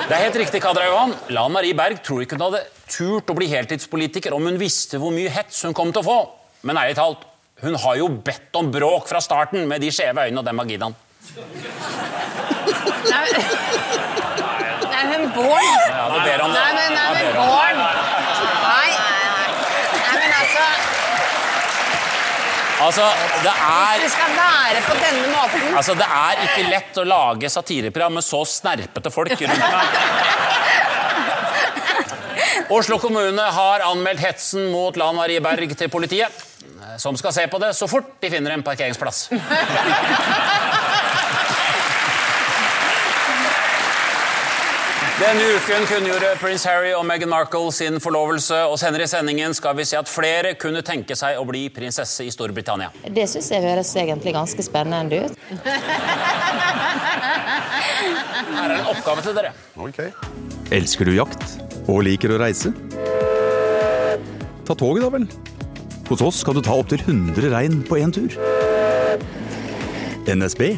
det. 0.09 0.15
Er 0.15 0.23
helt 0.23 0.39
riktig, 0.41 0.61
Kadra 0.63 0.87
Johan. 0.87 1.13
Lan 1.35 1.53
Marie 1.53 1.75
Berg 1.77 2.01
tror 2.05 2.23
ikke 2.25 2.39
hun 2.39 2.47
hadde 2.47 2.63
turt 2.89 3.29
å 3.29 3.35
bli 3.37 3.47
heltidspolitiker 3.51 4.33
om 4.33 4.47
hun 4.49 4.57
visste 4.57 4.97
hvor 5.01 5.13
mye 5.13 5.29
hets 5.29 5.61
hun 5.67 5.75
kom 5.77 5.93
til 5.93 6.01
å 6.01 6.07
få. 6.07 6.19
Men 6.65 6.79
ærlig 6.81 6.97
talt, 6.97 7.21
hun 7.61 7.75
har 7.83 7.99
jo 7.99 8.07
bedt 8.09 8.55
om 8.57 8.71
bråk 8.73 9.05
fra 9.11 9.21
starten 9.21 9.67
med 9.69 9.83
de 9.83 9.91
skjeve 9.93 10.25
øynene 10.25 10.41
og 10.41 10.47
den 10.49 10.57
magidaen. 10.57 10.95
Nei, 14.89 15.03
hun 15.13 15.29
Bård 15.35 15.65
Ja, 15.93 16.05
du 16.09 16.19
ber 16.25 16.41
om 16.43 16.51
det. 16.53 16.59
Nei, 16.59 16.71
men, 16.73 16.89
nei, 16.97 17.03
Ja, 17.03 17.09
men 17.13 17.21
ber 17.21 17.37
om 17.37 17.45
det. 17.45 17.53
Bård 17.53 17.77
Nei. 18.65 18.89
Nei, 19.99 20.15
men 20.17 20.31
altså 20.39 20.65
Altså, 22.79 23.05
det 23.43 23.51
er 23.51 24.03
Det 24.03 24.11
skal 24.13 24.35
være 24.37 24.81
på 24.87 24.93
denne 25.01 25.27
måten. 25.33 25.75
Altså, 25.75 25.95
Det 25.99 26.07
er 26.07 26.43
ikke 26.45 26.69
lett 26.69 26.99
å 27.01 27.03
lage 27.07 27.49
satireprogram 27.51 28.13
med 28.19 28.23
så 28.23 28.43
snerpete 28.47 29.11
folk 29.11 29.35
rundt 29.35 29.59
meg. 29.59 29.85
Oslo 32.69 32.99
kommune 33.01 33.41
har 33.41 33.81
anmeldt 33.87 34.21
hetsen 34.21 34.69
mot 34.71 34.95
Lan 34.99 35.15
Marie 35.17 35.41
Berg 35.41 35.71
til 35.77 35.89
politiet, 35.89 36.29
som 37.01 37.17
skal 37.17 37.33
se 37.33 37.47
på 37.49 37.57
det 37.61 37.71
så 37.77 37.87
fort 37.89 38.11
de 38.21 38.29
finner 38.29 38.53
en 38.53 38.63
parkeringsplass. 38.65 39.29
Denne 45.19 45.47
uken 45.51 45.83
kunngjorde 45.89 46.29
prins 46.39 46.63
Harry 46.63 46.93
og 46.95 47.01
Meghan 47.03 47.27
Markle 47.27 47.73
sin 47.75 47.97
forlovelse, 47.99 48.55
og 48.71 48.77
senere 48.79 49.03
i 49.03 49.09
sendingen 49.11 49.51
skal 49.57 49.75
vi 49.75 49.83
se 49.89 49.97
at 49.99 50.07
flere 50.07 50.53
kunne 50.55 50.79
tenke 50.85 51.17
seg 51.19 51.35
å 51.35 51.43
bli 51.47 51.65
prinsesse 51.75 52.23
i 52.23 52.31
Storbritannia. 52.31 52.87
Det 53.03 53.25
syns 53.27 53.49
jeg 53.51 53.65
høres 53.65 53.91
egentlig 53.99 54.31
ganske 54.37 54.63
spennende 54.63 55.19
ut. 55.25 55.35
Her 58.47 58.63
er 58.63 58.77
en 58.77 58.87
oppgave 58.93 59.25
til 59.27 59.35
dere. 59.35 59.51
Ok. 59.75 59.99
Elsker 60.79 61.11
du 61.11 61.17
jakt 61.17 61.43
og 61.89 61.99
liker 62.07 62.31
å 62.31 62.39
reise? 62.39 62.71
Ta 64.63 64.71
toget, 64.71 65.03
da 65.03 65.11
vel. 65.17 65.27
Hos 66.07 66.23
oss 66.23 66.45
kan 66.47 66.55
du 66.55 66.63
ta 66.63 66.79
opptil 66.79 67.03
100 67.03 67.51
rein 67.51 67.83
på 67.83 67.99
én 67.99 68.15
tur. 68.15 68.39
NSB. 70.31 70.77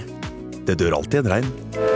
Det 0.66 0.82
dør 0.82 0.98
alltid 0.98 1.22
en 1.22 1.36
rein. 1.38 1.91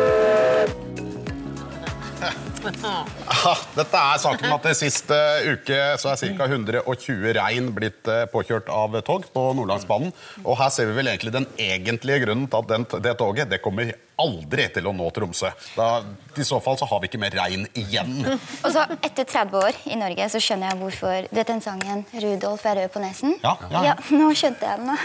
Dette 3.77 4.01
er 4.01 4.21
saken 4.21 4.55
at 4.55 4.67
det 4.67 4.75
siste 4.79 5.19
uke 5.47 5.79
så 6.01 6.13
er 6.13 6.35
ca. 6.37 6.47
120 6.49 7.35
rein 7.37 7.69
blitt 7.75 8.09
eh, 8.11 8.25
påkjørt 8.31 8.71
av 8.73 8.97
tog 9.07 9.27
på 9.33 9.45
Nordlandsbanen. 9.57 10.13
Og 10.43 10.59
her 10.59 10.73
ser 10.73 10.89
vi 10.89 10.97
vel 10.99 11.11
egentlig 11.11 11.35
den 11.35 11.47
egentlige 11.61 12.25
grunnen 12.25 12.49
til 12.51 12.75
at 12.75 12.97
det 13.05 13.15
toget 13.19 13.51
det 13.51 13.61
kommer 13.63 13.93
aldri 14.21 14.67
til 14.75 14.89
å 14.89 14.93
nå 14.95 15.09
Tromsø. 15.15 15.51
Da, 15.75 15.89
I 16.35 16.45
så 16.47 16.59
fall 16.63 16.77
så 16.79 16.87
har 16.89 17.01
vi 17.03 17.09
ikke 17.09 17.21
mer 17.21 17.35
regn 17.37 17.65
igjen. 17.77 18.17
Og 18.27 18.69
så 18.73 18.85
etter 18.99 19.27
30 19.27 19.59
år 19.61 19.79
i 19.91 19.99
Norge 19.99 20.29
så 20.33 20.41
skjønner 20.43 20.73
jeg 20.73 20.81
hvorfor 20.81 21.29
Du 21.31 21.39
vet 21.39 21.51
den 21.51 21.63
sangen 21.63 22.05
'Rudolf 22.13 22.65
er 22.65 22.81
rød 22.81 22.93
på 22.93 23.03
nesen'? 23.03 23.37
Ja, 23.43 23.55
ja, 23.71 23.83
ja. 23.91 23.95
nå 24.11 24.31
skjønte 24.35 24.67
jeg 24.67 24.79
den. 24.79 24.91
da. 24.91 24.97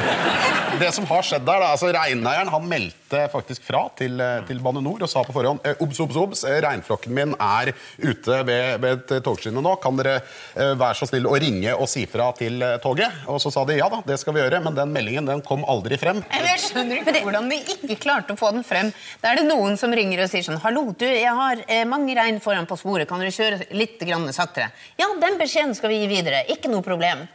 Det 0.82 0.92
som 0.92 1.06
har 1.08 1.22
skjedd 1.24 1.46
der, 1.46 1.62
da, 1.62 1.72
altså 1.72 1.88
Reineieren 1.94 2.50
han 2.52 2.66
meldte 2.68 3.22
faktisk 3.32 3.64
fra 3.64 3.86
til, 3.96 4.18
eh, 4.20 4.42
til 4.48 4.60
Bane 4.60 4.82
Nor 4.84 5.06
og 5.06 5.10
sa 5.10 5.22
på 5.24 5.32
forhånd 5.32 5.62
eh, 5.64 5.78
obs, 5.80 6.00
obs, 6.02 6.18
obs, 6.20 6.44
regnflokken 6.44 6.86
reinflokken 6.86 7.14
min 7.14 7.34
er 7.38 7.72
ute 7.98 8.38
ved, 8.46 8.80
ved 8.80 9.12
et 9.12 9.24
togskinne 9.24 9.62
nå. 9.62 9.76
Kan 9.82 9.96
dere 9.98 10.20
eh, 10.54 10.74
være 10.78 10.94
så 10.98 11.08
snill 11.08 11.26
å 11.28 11.36
ringe 11.40 11.74
og 11.76 11.88
si 11.90 12.06
fra 12.06 12.30
til 12.36 12.62
eh, 12.62 12.78
toget? 12.82 13.24
Og 13.28 13.40
så 13.42 13.52
sa 13.52 13.64
de 13.68 13.78
ja 13.78 13.88
da, 13.92 14.02
det 14.06 14.18
skal 14.20 14.34
vi 14.36 14.42
gjøre, 14.42 14.60
men 14.64 14.76
den 14.76 14.92
meldingen 14.94 15.26
den 15.28 15.42
kom 15.46 15.64
aldri 15.68 15.98
frem. 16.00 16.22
Jeg 16.32 16.62
skjønner 16.66 17.02
ikke 17.02 17.24
hvordan 17.26 17.50
de 17.50 17.60
ikke 17.76 17.98
klarte 18.02 18.34
å 18.34 18.35
få 18.40 18.52
den 18.54 18.66
frem. 18.66 18.92
Da 19.22 19.32
er 19.32 19.40
det 19.40 19.46
noen 19.48 19.78
som 19.80 19.94
ringer 19.94 20.24
og 20.24 20.30
sier 20.32 20.44
sånn 20.46 20.60
Hallo, 20.64 20.88
du, 20.98 21.06
jeg 21.06 21.32
har 21.40 21.62
eh, 21.66 21.84
mange 21.88 22.16
rein 22.18 22.40
foran 22.44 22.68
på 22.68 22.78
sporet. 22.80 23.08
Kan 23.08 23.22
dere 23.22 23.34
kjøre 23.34 23.70
litt 23.76 24.02
grann 24.02 24.28
saktere? 24.36 24.70
Ja, 25.00 25.10
den 25.22 25.40
beskjeden 25.40 25.74
skal 25.78 25.92
vi 25.92 26.02
gi 26.02 26.10
videre. 26.10 26.44
Ikke 26.52 26.72
noe 26.72 26.84
problem. 26.86 27.26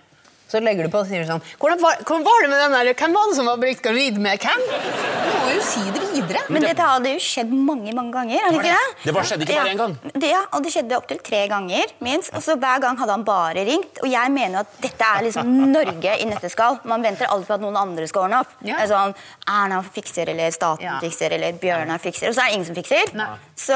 Så 0.51 0.59
legger 0.59 0.83
du 0.87 0.91
på 0.91 0.99
og 0.99 1.07
sier 1.07 1.23
sånn 1.27 1.43
Hvordan 1.61 1.79
var, 1.79 2.01
hvordan 2.03 2.25
var 2.27 2.43
det 2.43 2.49
med 2.51 2.59
den 2.59 2.73
der 2.75 2.93
Hvem 2.99 3.13
var 3.15 3.29
det 3.29 3.37
som 3.37 3.47
var 3.47 3.61
blitt 3.61 3.83
gravid 3.85 4.19
med 4.19 4.43
hvem? 4.43 5.20
Må 5.41 5.51
jo 5.55 5.61
si 5.65 5.81
det 5.93 6.01
videre. 6.13 6.41
Men 6.53 6.61
dette 6.65 6.85
hadde 6.85 7.11
jo 7.15 7.19
skjedd 7.23 7.51
mange 7.53 7.93
mange 7.97 8.11
ganger. 8.13 8.41
har 8.43 8.51
det 8.51 8.59
ikke 8.59 8.73
det? 8.75 9.05
Det 9.05 9.13
bare 9.15 9.25
skjedde 9.29 9.45
ikke 9.45 9.55
bare 9.57 9.67
Ja. 9.67 9.73
én 9.73 9.77
gang. 9.81 9.95
Det, 10.21 10.29
ja, 10.29 10.41
og 10.53 10.63
det 10.63 10.71
skjedde 10.73 10.97
opptil 10.97 11.19
tre 11.23 11.47
ganger. 11.47 11.85
minst. 12.01 12.33
Og 12.33 12.41
så 12.41 12.55
Hver 12.61 12.79
gang 12.81 12.97
hadde 12.97 13.11
han 13.11 13.23
bare 13.23 13.65
ringt. 13.65 13.99
Og 14.03 14.09
jeg 14.11 14.31
mener 14.31 14.59
at 14.59 14.67
dette 14.81 15.01
er 15.01 15.23
liksom 15.23 15.71
Norge 15.71 16.13
i 16.21 16.25
nøtteskall. 16.25 16.79
Man 16.85 17.01
venter 17.01 17.25
alltid 17.25 17.47
på 17.47 17.53
at 17.53 17.61
noen 17.61 17.77
andre 17.77 18.07
skal 18.07 18.23
ordne 18.27 18.39
opp. 18.41 18.47
Ja. 18.61 18.77
Er 18.77 18.87
sånn, 18.87 19.15
Erna 19.47 19.81
fikser, 19.83 20.29
eller 20.29 20.51
staten 20.51 20.83
Ja. 20.83 20.99
fikser, 20.99 21.31
eller 21.31 21.53
Bjørnar 21.53 21.99
fikser. 21.99 22.29
Og 22.29 22.35
så 22.35 22.41
er 22.41 22.45
det 22.49 22.53
ingen 22.53 22.65
som 22.65 22.75
fikser. 22.75 23.13
Nei. 23.13 23.27
Så 23.55 23.73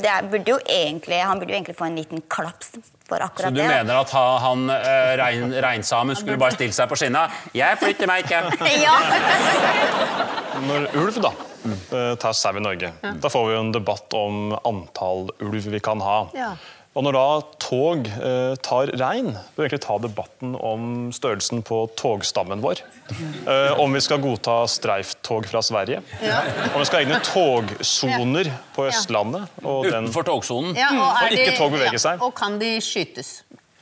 det 0.00 0.30
burde 0.30 0.46
jo 0.46 0.58
egentlig, 0.66 1.20
han 1.22 1.38
burde 1.40 1.50
jo 1.50 1.56
egentlig 1.60 1.76
få 1.76 1.86
en 1.86 1.96
liten 1.96 2.22
klaps 2.28 2.70
for 3.10 3.44
Så 3.44 3.50
du 3.52 3.60
det. 3.60 3.66
mener 3.68 4.00
at 4.00 4.10
ha- 4.16 4.38
han 4.46 4.64
eh, 4.70 5.12
rein, 5.20 5.52
reinsamen 5.66 6.16
skulle 6.16 6.38
bare 6.40 6.54
stilt 6.56 6.74
seg 6.78 6.88
på 6.90 6.96
skinna? 7.00 7.26
Jeg 7.56 7.78
flytter 7.82 8.06
meg 8.10 8.24
ikke. 8.24 8.42
Ja. 8.86 8.96
Når 10.60 10.88
ulv 11.00 11.16
da 11.24 11.30
eh, 11.32 12.14
tar 12.20 12.34
sau 12.36 12.56
i 12.58 12.62
Norge, 12.62 12.90
da 13.02 13.30
får 13.32 13.46
vi 13.48 13.54
jo 13.54 13.60
en 13.64 13.72
debatt 13.74 14.16
om 14.18 14.52
antall 14.68 15.28
ulv 15.40 15.68
vi 15.72 15.80
kan 15.84 16.00
ha. 16.04 16.18
Ja. 16.36 16.52
Og 16.98 17.04
når 17.06 17.14
da 17.14 17.24
tog 17.62 18.08
eh, 18.10 18.56
tar 18.66 18.90
regn, 18.98 19.28
bør 19.54 19.62
vi 19.62 19.66
egentlig 19.68 19.82
ta 19.84 19.94
debatten 20.02 20.56
om 20.58 20.88
størrelsen 21.14 21.60
på 21.62 21.84
togstammen 22.00 22.64
vår. 22.64 22.80
Eh, 23.46 23.78
om 23.78 23.94
vi 23.94 24.00
skal 24.02 24.18
godta 24.24 24.56
streiftog 24.66 25.46
fra 25.46 25.62
Sverige. 25.62 26.00
Om 26.02 26.80
vi 26.80 26.88
skal 26.88 26.98
ha 26.98 27.04
egne 27.04 27.20
togsoner 27.28 28.50
på 28.74 28.88
Østlandet. 28.90 29.46
Og 29.62 29.86
den, 29.86 30.08
Utenfor 30.10 30.26
togsonen. 30.32 30.74
Ja, 30.78 30.90
og 30.96 31.04
For 31.14 31.28
og 31.28 31.36
ikke 31.38 31.52
de- 31.52 31.58
tog 31.62 31.70
beveger 31.76 31.94
ja, 31.94 32.02
seg. 32.08 32.26
Og 32.26 32.34
kan 32.42 32.58
de 32.58 32.72
skytes? 32.82 33.30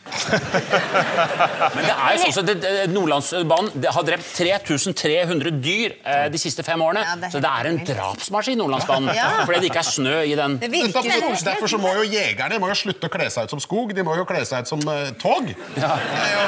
Men 1.75 1.85
det 1.85 1.95
er 1.95 2.15
jo 2.15 2.21
sånn, 2.23 2.39
at 2.43 2.49
det, 2.49 2.55
det, 2.63 2.85
Nordlandsbanen 2.93 3.71
det 3.83 3.93
har 3.95 4.07
drept 4.07 4.29
3300 4.37 5.53
dyr 5.63 5.95
eh, 6.03 6.27
de 6.33 6.41
siste 6.41 6.65
fem 6.67 6.83
årene. 6.85 7.05
Ja, 7.05 7.17
det 7.19 7.29
er 7.29 7.35
så 7.35 7.43
det 7.45 7.53
er 7.53 7.71
en 7.71 7.81
helt 7.81 7.93
drapsmaskin, 7.93 8.59
Nordlandsbanen. 8.63 9.11
Ja. 9.19 9.43
Fordi 9.49 9.59
det 9.65 9.71
ikke 9.73 9.81
er 9.81 9.89
snø 9.89 10.17
i 10.31 10.35
den. 10.39 10.59
Det 10.63 10.69
virker 10.71 11.03
Derfor, 11.09 11.35
derfor 11.45 11.71
så 11.73 11.79
må 11.81 11.91
jo 11.97 12.05
jegerne 12.07 12.59
må 12.63 12.69
jo 12.71 12.77
slutte 12.79 13.09
å 13.09 13.13
kle 13.13 13.27
seg 13.33 13.49
ut 13.49 13.55
som 13.57 13.63
skog. 13.63 13.91
De 13.97 14.05
må 14.07 14.15
jo 14.19 14.27
kle 14.29 14.45
seg 14.47 14.63
ut 14.63 14.71
som 14.71 14.83
eh, 14.93 15.09
tog. 15.19 15.49
Det, 15.75 15.83
er 15.83 16.31
jo, 16.35 16.45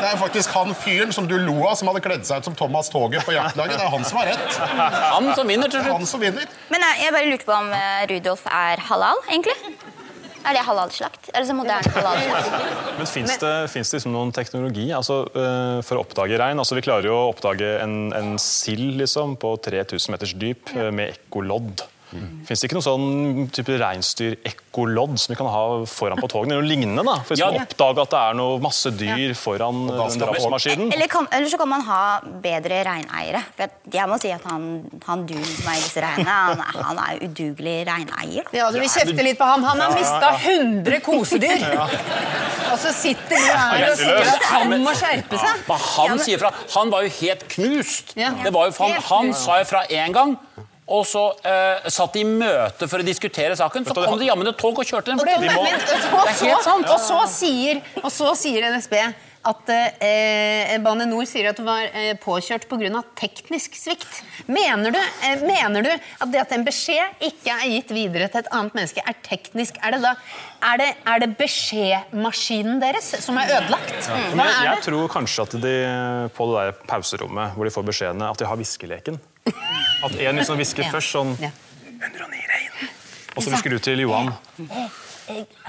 det 0.00 0.06
er 0.08 0.14
jo 0.14 0.20
faktisk 0.22 0.54
han 0.56 0.72
fyren 0.78 1.12
som 1.16 1.28
du 1.28 1.36
lo 1.36 1.58
av, 1.66 1.76
som 1.80 1.90
hadde 1.90 2.02
kledd 2.04 2.24
seg 2.28 2.40
ut 2.40 2.48
som 2.48 2.56
Thomas 2.56 2.88
Toget 2.92 3.26
på 3.26 3.34
jaktlaget. 3.36 3.76
Det 3.76 3.86
er 3.86 3.92
han 3.92 4.06
som 4.08 4.22
har 4.22 4.30
rett. 4.32 4.60
Han 5.10 5.30
som 5.36 5.50
vinner 5.50 5.72
til 5.72 5.82
er 5.82 5.88
slutt. 5.88 5.98
han 5.98 6.10
som 6.14 6.24
vinner. 6.24 6.48
Men 6.72 6.86
jeg, 6.86 7.02
jeg 7.04 7.16
bare 7.18 7.30
lurte 7.34 7.48
på 7.50 7.56
om 7.58 7.72
eh, 7.76 8.02
Rudolf 8.14 8.46
er 8.48 8.86
halal, 8.88 9.24
egentlig? 9.28 9.58
Er 10.40 10.56
det 10.56 10.62
halalslakt? 10.64 11.30
Er 11.34 11.42
det 11.42 11.48
så 11.50 11.56
moderne 11.56 11.92
halalslakt? 11.96 12.96
Men 12.98 13.08
fins 13.08 13.36
det, 13.42 13.54
finnes 13.72 13.92
det 13.92 14.00
liksom 14.00 14.14
noen 14.14 14.32
teknologi 14.34 14.88
altså, 14.96 15.22
uh, 15.34 15.78
for 15.86 16.00
å 16.00 16.04
oppdage 16.04 16.40
rein? 16.40 16.60
Altså, 16.60 16.78
vi 16.78 16.84
klarer 16.86 17.10
jo 17.10 17.16
å 17.16 17.30
oppdage 17.32 17.76
en, 17.82 17.96
en 18.16 18.34
sild 18.40 18.96
liksom, 19.00 19.36
på 19.40 19.54
3000 19.66 20.16
meters 20.16 20.36
dyp 20.40 20.72
eh, 20.76 20.90
med 20.94 21.14
ekkolodd. 21.14 21.84
Fins 22.10 22.58
det 22.62 22.66
ikke 22.68 22.74
noe 22.80 22.82
sånn 22.82 23.50
type 23.54 23.76
reinsdyrekkolodd 23.78 25.12
som 25.20 25.30
vi 25.32 25.36
kan 25.38 25.46
ha 25.50 25.60
foran 25.86 26.18
på 26.20 26.28
togene? 26.30 26.56
Eller 26.56 26.64
noe 26.64 26.70
lignende, 26.70 27.04
da? 27.06 27.14
For 27.22 27.34
hvis 27.34 27.38
Ja. 27.44 27.50
man 27.52 27.62
oppdager 27.66 28.02
at 28.02 28.10
det 28.10 28.18
er 28.20 28.34
noe 28.34 28.58
masse 28.60 28.90
dyr 28.98 29.34
foran 29.38 29.86
den 29.86 30.10
skal 30.10 30.26
drapsmaskinen 30.26 30.92
Eller, 30.92 31.06
kan, 31.08 31.28
eller 31.30 31.48
så 31.52 31.58
kan 31.60 31.68
man 31.68 31.82
ha 31.86 32.20
bedre 32.42 32.80
reineiere. 32.88 33.42
For 33.56 33.68
jeg 33.92 34.08
må 34.10 34.18
si 34.20 34.30
at 34.34 34.42
han, 34.50 34.66
han 35.06 35.24
duen 35.26 35.44
som 35.44 35.70
eier 35.72 35.84
disse 35.84 36.02
reinene, 36.02 36.26
han, 36.26 36.58
er- 36.66 36.82
han 36.90 36.98
er 36.98 37.22
udugelig 37.28 37.76
reineier. 37.86 38.44
da. 38.50 38.58
Ja, 38.58 38.70
du 38.70 38.80
vil 38.80 38.88
kjefte 38.88 39.22
litt 39.22 39.38
på 39.38 39.44
han. 39.46 39.62
Han 39.62 39.80
har 39.80 39.94
mista 39.94 40.32
100 40.42 41.00
kosedyr! 41.06 41.66
Og 42.70 42.78
så 42.78 42.92
sitter 42.94 43.34
du 43.36 43.48
her 43.50 43.90
og 43.90 43.96
sier 43.98 44.28
at 44.34 44.44
han 44.50 44.74
må 44.82 44.92
skjerpe 44.94 45.38
seg. 45.40 45.64
Men 45.68 45.78
han 45.96 46.18
sier 46.22 46.38
fra. 46.38 46.52
Han 46.76 46.90
var 46.92 47.02
jo 47.06 47.10
helt 47.20 47.46
knust. 47.50 48.12
Ja. 48.18 48.30
Det 48.44 48.52
var 48.54 48.68
jo, 48.70 48.74
han, 48.78 48.92
han 49.10 49.32
sa 49.34 49.58
jo 49.62 49.64
fra 49.70 49.84
én 49.90 50.12
gang. 50.14 50.36
Og 50.90 51.06
så 51.06 51.24
eh, 51.46 51.88
satt 51.92 52.16
de 52.16 52.24
i 52.24 52.28
møte 52.28 52.88
for 52.90 53.02
å 53.02 53.06
diskutere 53.06 53.54
saken. 53.58 53.86
Så 53.86 53.94
kom 53.94 54.18
det 54.18 54.26
jammen 54.26 54.50
et 54.50 54.58
tog 54.58 54.78
og 54.78 54.86
kjørte 54.86 55.12
den. 55.12 55.22
For 55.22 55.30
det. 55.30 55.38
men, 55.44 55.56
og, 55.56 55.66
Det 55.70 56.34
er 56.34 56.38
helt 56.50 56.64
så, 56.64 56.66
sant. 56.66 56.90
og, 56.90 57.02
så 57.04 57.24
sier, 57.30 57.82
og 58.02 58.10
så 58.14 58.34
sier 58.38 58.70
NSB 58.74 58.96
at 59.40 59.70
eh, 59.72 60.74
Bane 60.84 61.06
Nor 61.08 61.24
sier 61.28 61.48
at 61.48 61.56
du 61.56 61.64
var 61.64 61.86
eh, 61.96 62.12
påkjørt 62.20 62.66
pga. 62.68 63.00
teknisk 63.16 63.76
svikt. 63.78 64.20
Mener 64.50 64.92
du, 64.92 64.98
eh, 65.00 65.40
mener 65.40 65.86
du 65.86 65.90
at 65.94 66.28
det 66.32 66.42
at 66.42 66.52
en 66.52 66.66
beskjed 66.66 67.24
ikke 67.24 67.54
er 67.54 67.70
gitt 67.72 67.94
videre 67.94 68.28
til 68.28 68.42
et 68.42 68.52
annet 68.52 68.76
menneske, 68.76 69.00
er 69.00 69.16
teknisk? 69.24 69.80
Er 69.80 69.96
det 69.96 70.02
da 70.04 70.14
er 70.60 70.82
det, 70.82 70.90
er 71.08 71.22
det 71.24 71.30
beskjedmaskinen 71.38 72.82
deres 72.82 73.14
som 73.24 73.38
er 73.40 73.54
ødelagt? 73.56 73.96
Ja. 73.96 74.20
Hva 74.34 74.44
jeg, 74.44 74.58
er 74.58 74.70
jeg 74.74 74.84
tror 74.90 75.08
kanskje 75.16 75.48
at 75.48 75.56
de 75.64 75.74
på 76.36 76.50
det 76.50 76.60
der 76.60 76.86
pauserommet 76.90 77.56
hvor 77.56 77.64
de 77.64 77.72
får 77.72 77.88
beskjedene, 77.88 78.28
at 78.28 78.42
de 78.42 78.50
har 78.50 78.60
viskeleken. 78.60 79.16
At 80.04 80.12
én 80.18 80.36
liksom 80.36 80.56
hvisker 80.60 80.82
Ja. 80.84 80.90
først 80.92 81.12
sånn 81.14 81.34
109 81.36 82.46
rein. 82.48 82.88
Og 83.36 83.42
så 83.42 83.50
hvisker 83.50 83.70
du 83.70 83.78
til 83.78 84.00
Johan. 84.00 84.32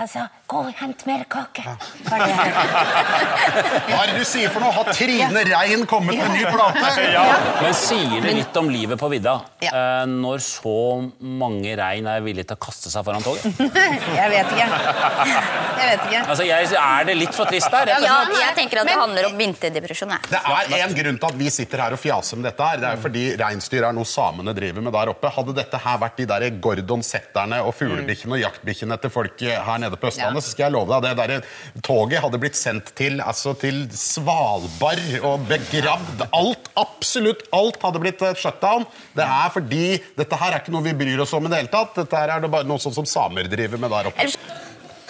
Altså, 0.01 0.25
gå 0.51 0.59
og 0.67 0.73
hent 0.81 1.05
mer 1.07 1.23
kake. 1.31 1.63
Hva 2.11 3.99
er 4.01 4.11
det 4.11 4.17
du 4.19 4.25
sier 4.27 4.51
for 4.51 4.63
noe? 4.63 4.71
Har 4.75 4.89
Trine 4.95 5.43
Rein 5.47 5.85
kommet 5.89 6.17
med 6.19 6.31
ny 6.35 6.43
plate? 6.47 6.81
Men 7.63 7.73
sier 7.77 8.21
det 8.23 8.33
litt 8.37 8.57
om 8.59 8.69
livet 8.71 8.99
på 9.01 9.09
vidda 9.11 9.35
Ja. 9.63 9.71
eh, 9.71 10.05
når 10.11 10.41
så 10.43 10.73
mange 11.21 11.73
rein 11.79 12.07
er 12.09 12.23
villige 12.25 12.47
til 12.51 12.57
å 12.57 12.61
kaste 12.67 12.91
seg 12.93 13.05
foran 13.07 13.23
toget? 13.25 13.45
Jeg 14.19 14.27
vet 14.33 14.51
ikke. 14.53 14.67
Jeg 14.71 15.87
vet 15.91 16.05
ikke. 16.07 16.21
Altså, 16.31 16.45
jeg, 16.47 16.69
Er 16.81 17.07
det 17.07 17.15
litt 17.17 17.35
for 17.35 17.49
trist 17.49 17.71
der? 17.73 17.91
Ja, 18.03 18.17
jeg 18.31 18.55
tenker 18.57 18.81
at 18.83 18.89
det 18.89 18.97
handler 18.97 19.29
om 19.31 19.37
vinterdepresjon. 19.39 20.11
jeg. 20.15 20.21
Det 20.31 20.41
er 20.77 20.85
en 20.85 20.95
grunn 20.97 21.19
til 21.21 21.29
at 21.31 21.37
vi 21.39 21.49
sitter 21.53 21.83
her 21.85 21.95
og 21.95 22.01
fjaser 22.01 22.39
med 22.39 22.49
dette. 22.49 22.67
her. 22.71 22.81
Det 22.81 22.89
er 22.91 23.01
fordi 23.01 23.23
reinsdyr 23.39 23.87
er 23.89 23.95
noe 23.95 24.07
samene 24.07 24.53
driver 24.57 24.81
med 24.85 24.93
der 24.95 25.11
oppe. 25.13 25.31
Hadde 25.31 25.55
dette 25.57 25.79
her 25.81 25.97
vært 26.01 26.19
de 26.21 26.27
der 26.29 26.47
Gordon-setterne 26.63 27.61
og 27.65 27.73
fuglebikkjene 27.77 28.37
og 28.37 28.43
jaktbikkjene 28.45 28.97
til 29.03 29.13
folk 29.13 29.41
her 29.65 29.77
nede 29.83 29.97
på 29.99 30.07
Østlandet, 30.09 30.41
Ja. 30.41 30.45
så 30.45 30.51
skal 30.53 30.63
jeg 30.67 30.73
love 30.75 31.01
deg 31.01 31.17
det 31.17 31.27
der 31.29 31.41
toget 31.83 32.21
hadde 32.23 32.39
blitt 32.41 32.55
sendt 32.59 32.93
til, 32.95 33.21
altså, 33.21 33.53
til 33.59 33.83
Svalbard 33.91 35.03
og 35.23 35.45
begravd. 35.49 36.25
Alt, 36.33 36.69
absolutt 36.79 37.43
alt 37.53 37.81
hadde 37.83 37.99
blitt 38.03 38.21
eh, 38.21 38.33
shutdown. 38.35 38.85
Det 39.15 39.25
er 39.27 39.49
fordi 39.53 39.83
dette 40.17 40.35
her 40.41 40.51
er 40.55 40.59
ikke 40.63 40.73
noe 40.75 40.83
vi 40.85 40.93
bryr 41.03 41.21
oss 41.25 41.33
om 41.37 41.45
i 41.45 41.49
det 41.53 41.57
hele 41.63 41.73
tatt. 41.73 41.95
Dette 42.01 42.17
her 42.17 42.29
er 42.37 42.41
det 42.45 42.51
bare 42.53 42.67
noe 42.69 42.79
sånn 42.81 42.95
som 42.95 43.05
samer 43.09 43.43
driver 43.51 43.77
med 43.81 43.89
der 43.91 44.05
oppe. 44.11 44.27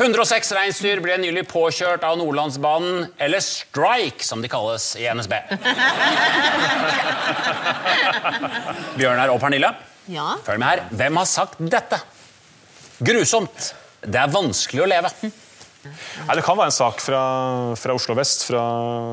106 0.02 0.52
reinsdyr 0.58 0.98
ble 1.04 1.14
nylig 1.22 1.44
påkjørt 1.52 2.02
av 2.08 2.16
Nordlandsbanen, 2.18 3.12
eller 3.22 3.40
Strike, 3.46 4.24
som 4.26 4.42
de 4.42 4.48
kalles 4.50 4.96
i 4.98 5.06
NSB. 5.14 5.34
Bjørnar 8.98 9.30
og 9.34 9.40
Pernille, 9.44 9.70
Ja. 10.10 10.36
følg 10.46 10.60
med 10.60 10.68
her. 10.68 10.80
Hvem 10.90 11.18
har 11.22 11.26
sagt 11.30 11.56
dette? 11.60 12.00
Grusomt. 13.02 13.74
Det 14.02 14.18
er 14.18 14.32
vanskelig 14.34 14.84
å 14.84 14.90
leve. 14.90 15.12
Nei, 15.82 16.36
Det 16.38 16.44
kan 16.46 16.58
være 16.60 16.70
en 16.70 16.76
sak 16.76 17.00
fra, 17.02 17.22
fra 17.80 17.94
Oslo 17.98 18.14
vest, 18.18 18.44
fra, 18.46 18.62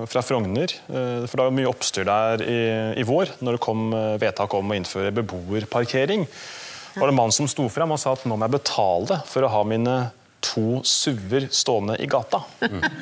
fra 0.08 0.20
Frogner. 0.24 0.72
Eh, 0.88 1.24
For 1.28 1.40
det 1.40 1.46
var 1.46 1.54
mye 1.56 1.70
oppstyr 1.70 2.04
der 2.08 2.44
i, 2.44 2.58
i 3.00 3.06
vår 3.08 3.32
når 3.40 3.56
det 3.56 3.62
kom 3.64 3.88
eh, 3.96 4.14
vedtak 4.20 4.52
om 4.58 4.68
å 4.72 4.76
innføre 4.76 5.12
beboerparkering. 5.16 6.26
var 6.98 7.06
det 7.08 7.12
en 7.14 7.20
mann 7.22 7.32
som 7.32 7.48
sto 7.48 7.68
frem 7.72 7.92
og 7.94 8.00
sa 8.02 8.12
at 8.16 8.24
nå 8.28 8.36
må 8.36 8.44
jeg 8.48 8.56
betale 8.58 9.20
for 9.28 9.46
å 9.48 9.52
ha 9.56 9.64
mine 9.68 9.96
to 10.44 10.80
SUV-er 10.86 11.48
stående 11.50 11.96
i 12.00 12.06
gata. 12.06 12.42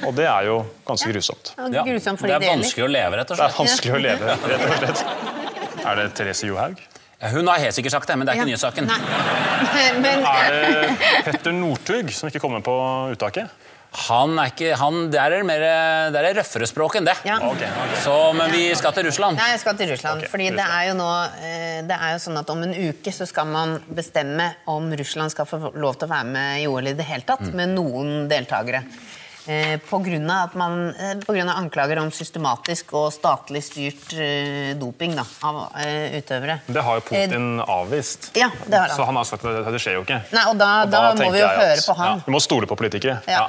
Og 0.07 0.15
det 0.17 0.25
er 0.31 0.47
jo 0.49 0.61
ganske 0.89 1.11
grusomt. 1.13 1.51
Ja, 1.59 1.83
Grusomt 1.85 2.23
det 2.25 2.33
er 2.33 2.47
vanskelig 2.47 2.87
å 2.87 2.89
leve, 2.91 3.19
rett 3.21 3.31
og 3.35 3.37
slett. 3.37 3.51
Det 3.51 3.59
er 3.59 3.67
vanskelig 3.67 3.93
å 3.93 4.01
leve, 4.01 4.37
rett 4.47 4.65
og 4.71 4.79
slett. 4.81 5.03
Er 5.87 6.01
det 6.01 6.07
Therese 6.17 6.47
Johaug? 6.49 6.81
Hun 7.35 7.49
har 7.49 7.61
helt 7.61 7.77
sikkert 7.77 7.93
sagt 7.99 8.09
det, 8.09 8.17
men 8.17 8.27
det 8.29 8.33
er 8.35 8.41
ikke 8.41 8.47
Ja. 8.47 8.51
nyhetssaken. 8.55 9.46
Men 10.03 10.27
Er 10.27 10.53
det 10.53 11.15
Petter 11.27 11.55
Northug 11.57 12.13
som 12.15 12.31
ikke 12.31 12.43
kommer 12.43 12.65
på 12.65 12.77
uttaket? 13.15 13.51
Han 13.97 14.35
er 14.37 14.51
ikke, 14.51 14.75
han, 14.77 15.07
det 15.09 15.19
er 15.23 15.45
mer 15.47 15.63
det 16.13 16.21
er 16.21 16.37
røffere 16.37 16.67
språk 16.69 16.99
enn 16.99 17.07
det. 17.09 17.15
Ja. 17.25 17.39
Okay, 17.41 17.69
okay. 17.71 18.01
Så, 18.03 18.15
men 18.37 18.53
vi 18.53 18.67
skal 18.77 18.93
til 18.93 19.07
Russland. 19.09 19.41
Ja, 19.41 19.49
jeg 19.55 19.63
skal 19.63 19.79
til 19.79 19.89
Russland. 19.95 20.21
Okay, 20.21 20.31
fordi 20.35 20.51
det 20.59 20.67
er 20.67 20.89
jo 20.91 20.97
nå 20.99 21.09
eh, 21.41 21.79
Det 21.87 21.97
er 21.97 22.13
jo 22.13 22.21
sånn 22.27 22.41
at 22.43 22.53
om 22.53 22.65
en 22.67 22.75
uke 22.77 23.15
så 23.15 23.29
skal 23.29 23.49
man 23.49 23.79
bestemme 23.89 24.51
om 24.73 24.91
Russland 25.01 25.33
skal 25.33 25.49
få 25.49 25.73
lov 25.73 25.97
til 25.97 26.11
å 26.11 26.13
være 26.13 26.29
med 26.35 26.65
i 26.65 26.67
OL 26.69 26.93
i 26.93 26.97
det 26.99 27.09
hele 27.09 27.25
tatt, 27.29 27.47
med 27.57 27.73
noen 27.73 28.27
deltakere. 28.29 28.85
Eh, 29.47 29.75
av, 29.75 30.95
eh, 31.01 31.19
på 31.27 31.33
grunn 31.33 31.49
av 31.49 31.57
anklager 31.57 31.99
om 32.03 32.11
systematisk 32.11 32.93
og 32.99 33.13
statlig 33.15 33.63
styrt 33.63 34.15
eh, 34.19 34.73
doping 34.79 35.15
da, 35.15 35.23
av 35.47 35.61
eh, 35.79 36.17
utøvere. 36.19 36.59
Det 36.67 36.83
har 36.83 36.99
jo 36.99 37.05
Putin 37.07 37.61
avvist. 37.61 38.31
ja, 38.35 38.49
det 38.67 38.75
har 38.77 38.89
han. 38.89 38.97
Så 38.97 39.07
han 39.07 39.17
har 39.17 39.29
sagt 39.29 39.45
at 39.47 39.71
det, 39.71 39.81
skjer 39.83 39.99
jo 40.01 40.03
ikke. 40.03 40.19
Nei, 40.35 40.45
og 40.51 40.59
da, 40.59 40.71
Og 40.83 40.91
da, 40.91 41.03
må 41.15 41.31
vi 41.31 41.39
jo 41.39 41.47
at- 41.47 41.61
høre 41.63 41.85
på 41.87 41.97
han. 42.01 42.07
Ja, 42.17 42.25
vi 42.27 42.35
må 42.35 42.41
stole 42.43 42.67
på 42.67 42.79
politikere. 42.79 43.21
Ja. 43.37 43.47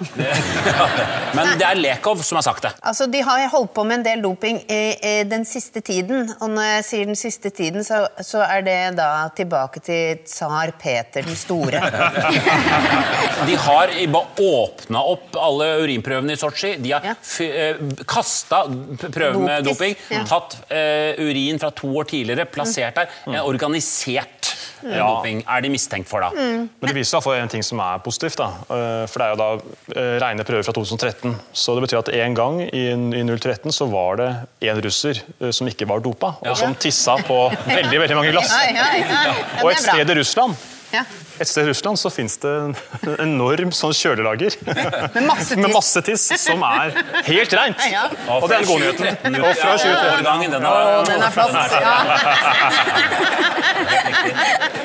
Men 1.37 1.53
det 1.59 1.63
er 1.63 1.77
Lekov 1.79 2.21
som 2.25 2.35
har 2.37 2.43
sagt 2.43 2.65
det. 2.65 2.71
Altså, 2.81 3.05
De 3.11 3.21
har 3.23 3.45
holdt 3.53 3.73
på 3.73 3.85
med 3.87 3.99
en 3.99 4.03
del 4.03 4.21
doping 4.25 4.57
i, 4.69 4.81
i 4.99 5.23
den 5.23 5.45
siste 5.47 5.81
tiden. 5.85 6.27
Og 6.41 6.49
når 6.51 6.67
jeg 6.67 6.85
sier 6.89 7.05
den 7.07 7.19
siste 7.19 7.51
tiden, 7.55 7.85
så, 7.87 8.03
så 8.25 8.41
er 8.43 8.65
det 8.65 8.77
da 8.97 9.29
tilbake 9.37 9.79
til 9.85 10.19
tsar 10.27 10.73
Peter 10.81 11.23
den 11.23 11.37
store. 11.39 11.79
De 13.47 13.55
har 13.55 13.93
åpna 14.37 15.03
opp 15.13 15.37
alle 15.39 15.86
urinprøvene 15.87 16.35
i 16.35 16.39
Sotsji. 16.39 16.75
De 16.83 16.91
har 16.93 17.07
Ja. 17.07 17.15
ja. 17.39 17.73
kasta 18.07 18.63
prøver 19.07 19.39
med 19.41 19.65
doping, 19.67 19.95
ja. 20.11 20.23
tatt 20.27 20.59
uh, 20.69 21.23
urin 21.23 21.59
fra 21.61 21.71
to 21.75 21.89
år 21.97 22.09
tidligere, 22.11 22.45
plassert 22.51 22.95
der. 22.99 23.09
Mm. 23.27 23.39
organisert 23.47 24.53
mm. 24.83 24.93
Doping 24.97 25.39
er 25.47 25.63
de 25.65 25.69
mistenkt 25.73 26.09
for, 26.09 26.21
da. 26.23 26.29
Mm. 26.35 26.67
Men 26.79 26.89
det 26.91 26.95
viser 26.97 27.17
seg 27.17 27.25
hvert 27.25 27.41
en 27.43 27.51
ting 27.55 27.65
som 27.65 27.81
er 27.83 28.01
positivt. 28.05 28.37
da. 28.39 28.49
Eh, 28.69 29.05
For 29.09 29.21
det 29.21 29.27
er 29.27 29.33
jo 29.33 29.39
da 29.41 29.49
eh, 29.97 30.15
rene 30.23 30.45
prøver 30.47 30.65
fra 30.67 30.75
2013. 30.77 31.33
Så 31.53 31.75
det 31.77 31.85
betyr 31.87 31.99
at 32.03 32.11
en 32.13 32.37
gang 32.37 32.61
i, 32.67 32.83
i 32.93 33.23
013 33.25 33.73
så 33.75 33.87
var 33.91 34.19
det 34.21 34.29
en 34.69 34.81
russer 34.85 35.21
eh, 35.41 35.51
som 35.55 35.69
ikke 35.69 35.87
var 35.89 36.03
dopa, 36.05 36.35
Ja. 36.43 36.51
og 36.53 36.57
som 36.61 36.75
tissa 36.77 37.17
på 37.27 37.39
veldig 37.77 38.03
veldig 38.03 38.19
mange 38.19 38.33
glass. 38.35 38.53
Ja, 38.53 38.69
ja, 38.69 38.89
ja. 39.01 39.23
Ja, 39.31 39.37
Og 39.63 39.71
et 39.71 39.79
er 39.81 39.85
sted 39.87 40.13
i 40.13 40.19
Russland 40.21 40.55
Ja. 40.93 41.01
Et 41.39 41.47
sted 41.49 41.65
i 41.65 41.69
Russland 41.69 41.97
så 42.01 42.09
fins 42.13 42.37
det 42.43 42.51
en 42.51 42.75
enorm 43.27 43.71
sånn 43.75 43.93
kjølelager 43.97 44.55
Med 45.15 45.23
masse 45.27 45.53
tiss. 45.53 45.61
med 45.61 45.73
masse 45.73 46.01
tiss 46.07 46.25
som 46.41 46.63
er 46.67 46.95
helt 47.27 47.53
reint. 47.57 47.81
Ja. 47.91 48.05
Og 48.37 48.47
det 48.49 48.55
er 48.57 48.65
den 48.65 48.69
gode 48.71 48.81
nyheten. 48.83 49.37
Og 49.41 49.53
fra 49.57 49.75
2013. 49.77 50.17
årgangen, 50.17 50.49
den 50.57 50.63
er, 50.71 51.03
den 51.11 51.21
er 51.21 51.31
flott. 51.35 51.53
Ja. 51.77 51.95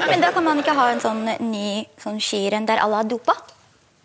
Men 0.11 0.21
da 0.23 0.31
kan 0.35 0.45
man 0.45 0.61
ikke 0.62 0.75
ha 0.77 0.87
en 0.93 1.01
sånn 1.03 1.23
ny 1.49 1.85
sånn 2.03 2.19
skirenn 2.23 2.67
der 2.69 2.83
alle 2.85 3.03
er 3.03 3.09
dopa? 3.15 3.35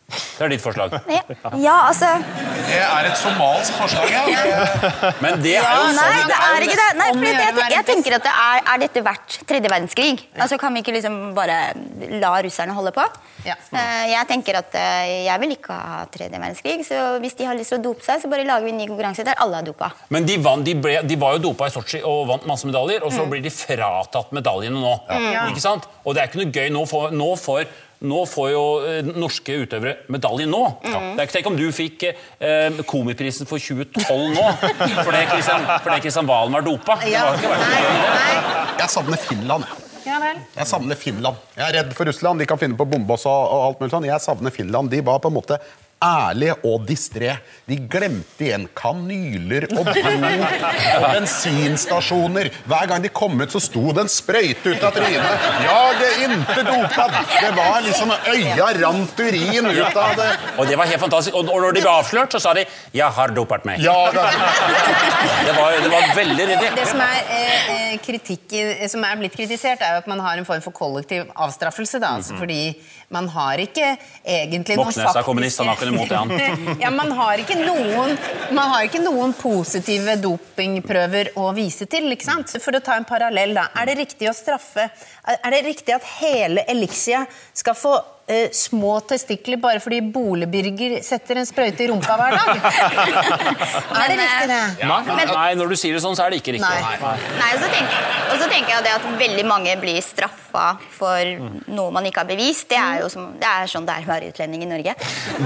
Det 0.08 0.46
er 0.46 0.52
ditt 0.54 0.62
forslag. 0.64 0.94
Ja, 1.12 1.22
ja 1.60 1.74
altså 1.90 2.08
Det 2.24 2.78
er 2.80 3.08
et 3.10 3.18
somalsk 3.20 3.74
forslag, 3.76 4.12
ja. 4.14 4.22
Men 5.20 5.42
det 5.44 5.58
er 5.60 5.66
jo 5.66 5.88
Nei, 5.92 5.96
sånn 5.98 6.30
det 6.30 6.38
er 6.46 6.64
ikke 6.68 6.78
det. 6.80 6.86
Nei, 7.02 7.08
fordi 7.18 7.32
jeg, 7.34 7.72
jeg 7.74 7.86
tenker 7.90 8.16
at 8.16 8.24
det 8.28 8.34
er, 8.44 8.62
er 8.72 8.82
dette 8.86 9.04
verdt 9.04 9.38
tredje 9.50 9.72
verdenskrig? 9.74 10.14
Altså 10.40 10.60
Kan 10.62 10.78
vi 10.78 10.84
ikke 10.86 10.94
liksom 10.96 11.18
bare 11.36 11.58
la 12.22 12.32
russerne 12.46 12.76
holde 12.78 12.94
på? 12.96 13.04
Ja. 13.48 13.58
Eh, 13.76 14.06
Jeg 14.14 14.28
tenker 14.32 14.58
at 14.62 14.78
eh, 14.80 15.26
jeg 15.28 15.42
vil 15.44 15.54
ikke 15.58 15.76
ha 15.76 16.00
tredje 16.12 16.40
verdenskrig, 16.40 16.78
så 16.88 17.02
hvis 17.24 17.36
de 17.40 17.48
har 17.50 17.60
lyst 17.60 17.74
til 17.76 17.82
å 17.82 17.84
dope 17.90 18.06
seg, 18.08 18.24
så 18.24 18.32
bare 18.32 18.46
lager 18.48 18.64
vi 18.68 18.74
en 18.74 18.80
ny 18.80 18.88
konkurranse 18.90 19.26
der 19.28 19.38
alle 19.44 19.60
er 19.60 19.68
dopa. 19.68 19.92
Men 20.14 20.26
de, 20.28 20.38
vant, 20.44 20.64
de, 20.68 20.74
ble, 20.84 21.02
de 21.08 21.20
var 21.20 21.36
jo 21.36 21.44
dopa 21.50 21.68
i 21.68 21.74
Sotsji 21.76 22.00
og 22.08 22.24
vant 22.32 22.48
masse 22.48 22.68
medaljer, 22.68 23.04
og 23.04 23.12
så 23.12 23.26
Mm. 23.28 23.32
blir 23.34 23.42
de 23.44 23.52
fratatt 23.52 24.32
medaljene 24.36 24.80
nå. 24.80 24.94
Ikke 25.52 25.60
sant? 25.64 25.84
Og 26.06 26.16
det 26.16 26.22
er 26.24 26.30
ikke 26.32 26.40
noe 26.46 26.52
gøy. 26.56 26.68
Nå 26.72 26.84
får, 26.88 27.12
nå 27.18 27.30
får, 27.40 27.66
nå 28.06 28.20
får 28.30 28.50
jo 28.52 28.64
eh, 28.86 29.08
norske 29.18 29.56
utøvere 29.64 29.96
medalje 30.14 30.46
nå. 30.50 30.60
Mm. 30.84 31.16
Det 31.18 31.24
er 31.24 31.26
ikke 31.26 31.36
Tenk 31.40 31.50
om 31.50 31.58
du 31.58 31.66
fikk 31.74 32.04
eh, 32.12 32.82
Komiprisen 32.86 33.50
for 33.50 33.58
2012 33.58 34.36
nå 34.36 34.46
fordi 35.08 35.24
Kristian 36.04 36.30
Valen 36.30 36.54
var 36.54 36.62
dopa. 36.68 37.00
Det 37.02 37.12
Ja. 37.16 37.26
var 37.26 37.40
ikke 37.40 37.52
vært 37.56 37.68
Nei, 37.74 37.82
nei. 38.14 38.66
Jeg 38.78 38.90
savner 38.94 39.18
Finland. 39.18 39.66
jeg. 39.66 39.84
Ja. 40.08 40.20
Jeg 40.56 40.68
savner 40.70 40.96
Finland. 40.96 41.36
Jeg 41.58 41.66
er 41.68 41.74
redd 41.82 41.90
for 41.98 42.06
Russland. 42.08 42.40
De 42.40 42.46
kan 42.48 42.60
finne 42.62 42.78
på 42.80 42.86
å 42.86 42.92
bombe 42.94 43.12
oss 43.18 43.26
og, 43.28 43.50
og 43.52 43.64
alt 43.72 43.82
mulig 43.82 43.92
sånn. 43.92 44.06
Jeg 44.08 44.24
savner 44.24 44.54
Finland. 44.56 44.90
De 44.94 45.02
var 45.04 45.18
på 45.20 45.28
en 45.28 45.36
måte 45.36 45.58
ærlige 46.04 46.56
og 46.68 46.84
distré. 46.88 47.38
De 47.68 47.78
glemte 47.90 48.46
igjen 48.46 48.68
kanyler 48.78 49.66
og 49.74 49.88
blod 49.90 50.26
og 50.98 51.06
bensinstasjoner. 51.06 52.52
Hver 52.70 52.90
gang 52.92 53.04
de 53.04 53.12
kom 53.14 53.38
ut, 53.42 53.52
så 53.52 53.62
sto 53.64 53.84
det 53.96 54.06
en 54.06 54.12
sprøyte 54.12 54.76
ut 54.76 54.86
av 54.86 54.94
trynet. 54.96 55.48
Jage 55.66 56.12
inte 56.28 56.58
dopad! 56.68 57.18
Det 57.34 57.52
var 57.58 57.82
liksom 57.86 58.14
Øya 58.34 58.70
rant 58.82 59.20
urin 59.20 59.72
ut 59.72 60.00
av 60.04 60.14
det. 60.20 60.30
Og 60.58 60.70
det 60.70 60.78
var 60.80 60.92
helt 60.92 61.02
fantastisk. 61.02 61.38
Og, 61.38 61.50
når 61.50 61.78
de 61.78 61.84
ble 61.86 61.94
avslørt, 61.94 62.36
så 62.36 62.42
sa 62.44 62.54
de 62.54 62.66
'Jeg 62.94 63.12
har 63.18 63.34
dopet 63.34 63.66
meg'. 63.66 63.82
Ja, 63.82 64.12
det, 64.14 64.28
Det, 65.48 65.54
var, 65.58 65.72
det 65.84 65.92
var 65.92 66.16
veldig 66.16 66.46
ryddig. 66.50 66.70
Det 66.76 66.88
som 66.88 67.02
er, 67.02 67.20
eh, 67.30 67.94
eh, 67.94 67.98
kritikk, 68.06 68.54
som 68.90 69.04
er 69.04 69.16
blitt 69.18 69.36
kritisert, 69.36 69.82
er 69.82 69.98
jo 69.98 69.98
at 70.04 70.08
man 70.08 70.20
har 70.20 70.38
en 70.38 70.46
form 70.46 70.62
for 70.62 70.72
kollektiv 70.72 71.26
avstraffelse. 71.36 72.00
Da, 72.00 72.16
altså, 72.18 72.38
fordi 72.38 72.76
man 73.10 73.28
har 73.32 73.62
ikke 73.64 73.98
egentlig 74.26 74.76
noen 74.76 74.86
Moxnes 74.88 75.16
er 75.88 75.96
imot 75.96 76.10
det, 76.10 76.18
han. 76.18 76.80
ja, 76.84 76.92
man 76.94 77.12
har 77.18 77.44
ikke 77.44 77.58
noen 77.62 78.18
Man 78.52 78.72
har 78.72 78.86
ikke 78.88 79.02
noen 79.04 79.34
positive 79.38 80.18
dopingprøver 80.22 81.34
å 81.40 81.50
vise 81.56 81.88
til. 81.90 82.10
ikke 82.14 82.28
sant? 82.28 82.54
For 82.64 82.78
å 82.78 82.84
ta 82.84 82.98
en 83.00 83.08
parallell, 83.08 83.56
da. 83.58 83.68
Er 83.78 83.90
det 83.90 83.98
riktig 84.04 84.30
å 84.30 84.36
straffe 84.36 84.88
Er 85.28 85.52
det 85.54 85.64
riktig 85.66 85.96
at 85.96 86.06
hele 86.20 86.64
Elixia 86.70 87.26
skal 87.56 87.76
få 87.78 87.96
eh, 88.28 88.50
små 88.52 89.00
testikler 89.08 89.60
bare 89.62 89.80
fordi 89.84 90.02
Bole-Birger 90.14 90.98
setter 91.06 91.40
en 91.42 91.48
sprøyte 91.48 91.86
i 91.86 91.90
rumpa 91.92 92.18
hver 92.20 92.36
dag? 92.36 92.52
er 94.02 94.12
det 94.12 94.18
riktig, 94.20 94.50
det? 94.52 94.60
Ja, 94.84 95.00
men, 95.08 95.32
nei, 95.32 95.48
når 95.60 95.72
du 95.72 95.78
sier 95.80 95.96
det 95.98 96.04
sånn, 96.04 96.18
så 96.18 96.26
er 96.26 96.34
det 96.36 96.42
ikke 96.42 96.58
riktig. 96.58 96.68
Nei. 96.68 97.14
Nei, 97.40 97.50
og 97.56 97.64
så 97.64 97.72
tenker, 97.72 98.04
og 98.28 98.36
så 98.42 98.50
tenker 98.52 98.74
jeg 98.76 98.86
det 98.88 98.94
at 98.98 99.08
veldig 99.24 99.48
mange 99.48 99.78
blir 99.82 100.02
straffa 100.04 100.68
for 100.98 101.34
noe 101.72 101.96
man 101.96 102.10
ikke 102.10 102.24
har 102.26 102.30
bevist. 102.30 102.68
Det 102.72 102.82
er 102.82 103.02
jo 103.06 103.12
som, 103.14 103.32
det 103.40 103.48
er 103.48 103.72
sånn 103.72 103.88
det 103.88 103.96
er 103.96 104.08
å 104.08 104.12
være 104.12 104.32
utlending 104.34 104.68
i 104.68 104.70
Norge. 104.74 104.98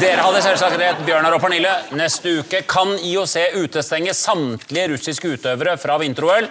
Dere 0.01 0.25
hadde 0.25 0.43
selvsagt 0.47 0.79
rett, 0.81 1.05
Bjørnar 1.07 1.37
og 1.37 1.43
Pernille. 1.43 1.77
Neste 1.99 2.39
uke 2.41 2.63
kan 2.69 2.97
IOC 2.97 3.37
utestenge 3.61 4.15
samtlige 4.17 4.89
russiske 4.95 5.35
utøvere 5.37 5.77
fra 5.81 5.97
vinter-OL. 6.01 6.49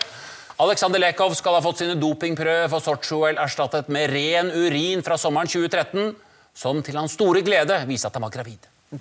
Aleksander 0.61 1.01
Lekov 1.01 1.33
skal 1.39 1.55
ha 1.57 1.63
fått 1.65 1.79
sine 1.81 1.95
dopingprøver 1.97 2.67
for 2.69 2.85
Sotsji-OL 2.85 3.39
erstattet 3.41 3.89
med 3.89 4.11
ren 4.13 4.51
urin 4.53 5.01
fra 5.01 5.17
sommeren 5.17 5.49
2013, 5.49 6.13
som 6.53 6.83
til 6.85 6.99
hans 7.01 7.17
store 7.17 7.41
glede 7.47 7.79
viste 7.89 8.11
at 8.11 8.19
han 8.19 8.27
var 8.27 8.35
gravid. 8.35 8.61
Det 8.93 8.99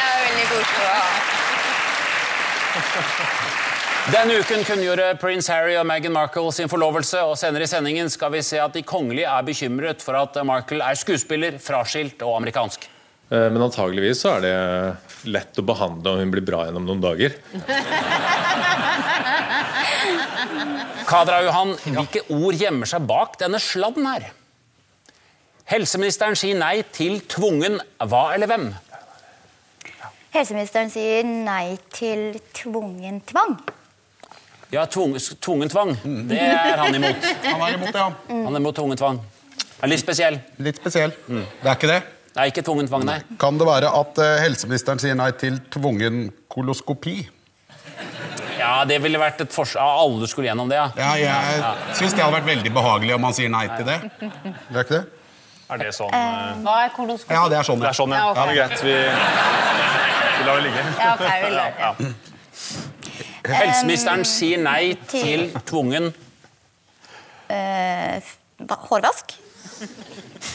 er 0.00 0.18
veldig 0.26 0.46
koselig. 0.50 0.90
Denne 4.10 4.42
uken 4.42 4.66
kunngjorde 4.66 5.06
prins 5.22 5.46
Harry 5.52 5.76
og 5.78 5.86
Meghan 5.86 6.16
Markle 6.16 6.50
sin 6.56 6.72
forlovelse, 6.72 7.22
og 7.30 7.38
senere 7.38 7.62
i 7.62 7.70
sendingen 7.70 8.10
skal 8.10 8.34
vi 8.34 8.42
se 8.42 8.58
at 8.58 8.74
de 8.74 8.82
kongelige 8.82 9.30
er 9.30 9.46
bekymret 9.46 10.02
for 10.02 10.18
at 10.18 10.34
Markle 10.42 10.82
er 10.82 10.98
skuespiller, 10.98 11.62
fraskilt 11.62 12.26
og 12.26 12.40
amerikansk. 12.40 12.90
Eh, 13.30 13.46
Men 13.54 13.62
antageligvis 13.62 14.24
så 14.24 14.36
er 14.36 14.44
det 14.46 15.30
lett 15.30 15.58
å 15.60 15.62
behandle 15.66 16.14
om 16.16 16.18
hun 16.24 16.32
blir 16.34 16.42
bra 16.46 16.64
gjennom 16.66 16.86
noen 16.88 17.02
dager. 17.04 17.36
Kadra 21.10 21.40
Johan, 21.46 21.74
hvilke 21.84 22.22
ord 22.34 22.58
gjemmer 22.58 22.90
seg 22.90 23.06
bak 23.06 23.38
denne 23.40 23.60
sladden 23.62 24.06
her? 24.10 24.28
Helseministeren 25.70 26.34
sier 26.38 26.58
nei 26.58 26.80
til 26.94 27.20
tvungen 27.30 27.78
hva 28.10 28.24
eller 28.34 28.50
hvem? 28.50 28.70
Helseministeren 30.34 30.90
sier 30.90 31.26
nei 31.26 31.76
til 31.94 32.38
tvungen 32.54 33.20
tvang. 33.26 33.56
Ja, 34.70 34.84
tvung, 34.86 35.16
tvungen 35.42 35.70
tvang. 35.70 35.96
Det 36.30 36.38
er 36.38 36.78
han 36.78 36.94
imot. 36.94 37.24
Han 37.46 37.62
er 37.66 37.74
imot 37.74 37.90
det, 37.90 37.98
ja. 37.98 38.10
Han 38.30 38.54
er 38.54 38.62
imot 38.62 38.76
tvungen 38.78 38.98
tvang. 38.98 39.18
Er 39.82 39.90
litt 39.90 40.02
spesiell. 40.02 40.38
Litt 40.62 40.78
spesiell. 40.78 41.14
Det 41.26 41.66
er 41.66 41.74
ikke 41.78 41.90
det. 41.90 42.00
Det 42.40 42.46
er 42.46 42.52
ikke 42.54 42.62
tvungen 42.64 42.86
tvang, 42.88 43.02
nei. 43.04 43.18
Kan 43.36 43.58
det 43.60 43.66
være 43.68 43.88
at 43.92 44.18
eh, 44.24 44.38
helseministeren 44.40 44.96
sier 45.02 45.12
nei 45.12 45.26
til 45.36 45.58
tvungen 45.68 46.30
koloskopi? 46.48 47.18
Ja, 48.56 48.78
det 48.88 48.96
ville 49.04 49.20
vært 49.20 49.42
et 49.44 49.52
forslag 49.52 49.98
Alle 50.06 50.24
skulle 50.30 50.48
gjennom 50.48 50.70
det, 50.72 50.78
ja. 50.80 50.86
Ja, 50.96 51.10
jeg 51.20 51.98
syns 51.98 52.14
det 52.16 52.22
hadde 52.24 52.38
vært 52.38 52.48
veldig 52.48 52.72
behagelig 52.72 53.12
om 53.18 53.20
man 53.26 53.36
sier 53.36 53.52
nei 53.52 53.66
til 53.74 53.84
det. 53.90 53.98
Det 54.22 54.72
er 54.72 54.86
ikke 54.86 54.94
det? 54.94 55.02
Er 55.68 55.82
det 55.82 55.90
sånn 55.98 56.16
eh, 56.16 56.54
Hva 56.64 56.78
er 56.86 56.94
koloskopi? 56.96 57.36
Ja, 57.36 57.44
det 57.52 57.60
er 57.60 57.68
sånn. 57.68 57.84
Det 57.84 57.90
er 57.90 57.98
sånn, 58.00 58.16
ja. 58.16 58.22
Ja, 58.24 58.32
ok. 58.32 58.40
ja 58.40 58.46
det 58.48 58.54
er 58.54 58.56
greit. 58.62 58.80
Vi, 58.88 58.96
vi 60.38 60.48
lar 60.48 60.56
det 60.56 60.64
ligge. 60.70 60.86
Ja, 60.96 61.12
okay, 61.12 61.44
vi 61.44 61.52
lar 61.58 61.76
det. 61.76 61.78
Ja. 61.84 63.52
Helseministeren 63.60 64.24
sier 64.32 64.64
nei 64.64 64.96
til 65.12 65.50
tvungen 65.68 66.08
uh, 67.52 68.32
hårvask? 68.88 69.36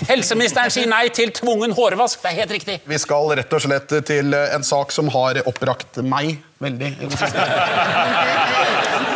Helseministeren 0.10 0.74
sier 0.74 0.90
nei 0.90 1.08
til 1.16 1.32
tvungen 1.36 1.74
hårvask. 1.76 2.22
Det 2.24 2.32
er 2.32 2.40
helt 2.42 2.54
riktig. 2.58 2.80
Vi 2.86 3.00
skal 3.02 3.32
rett 3.40 3.54
og 3.56 3.64
slett 3.64 3.94
til 4.08 4.36
en 4.36 4.66
sak 4.66 4.92
som 4.96 5.10
har 5.14 5.40
oppbrakt 5.46 6.02
meg 6.06 6.38
veldig. 6.64 6.92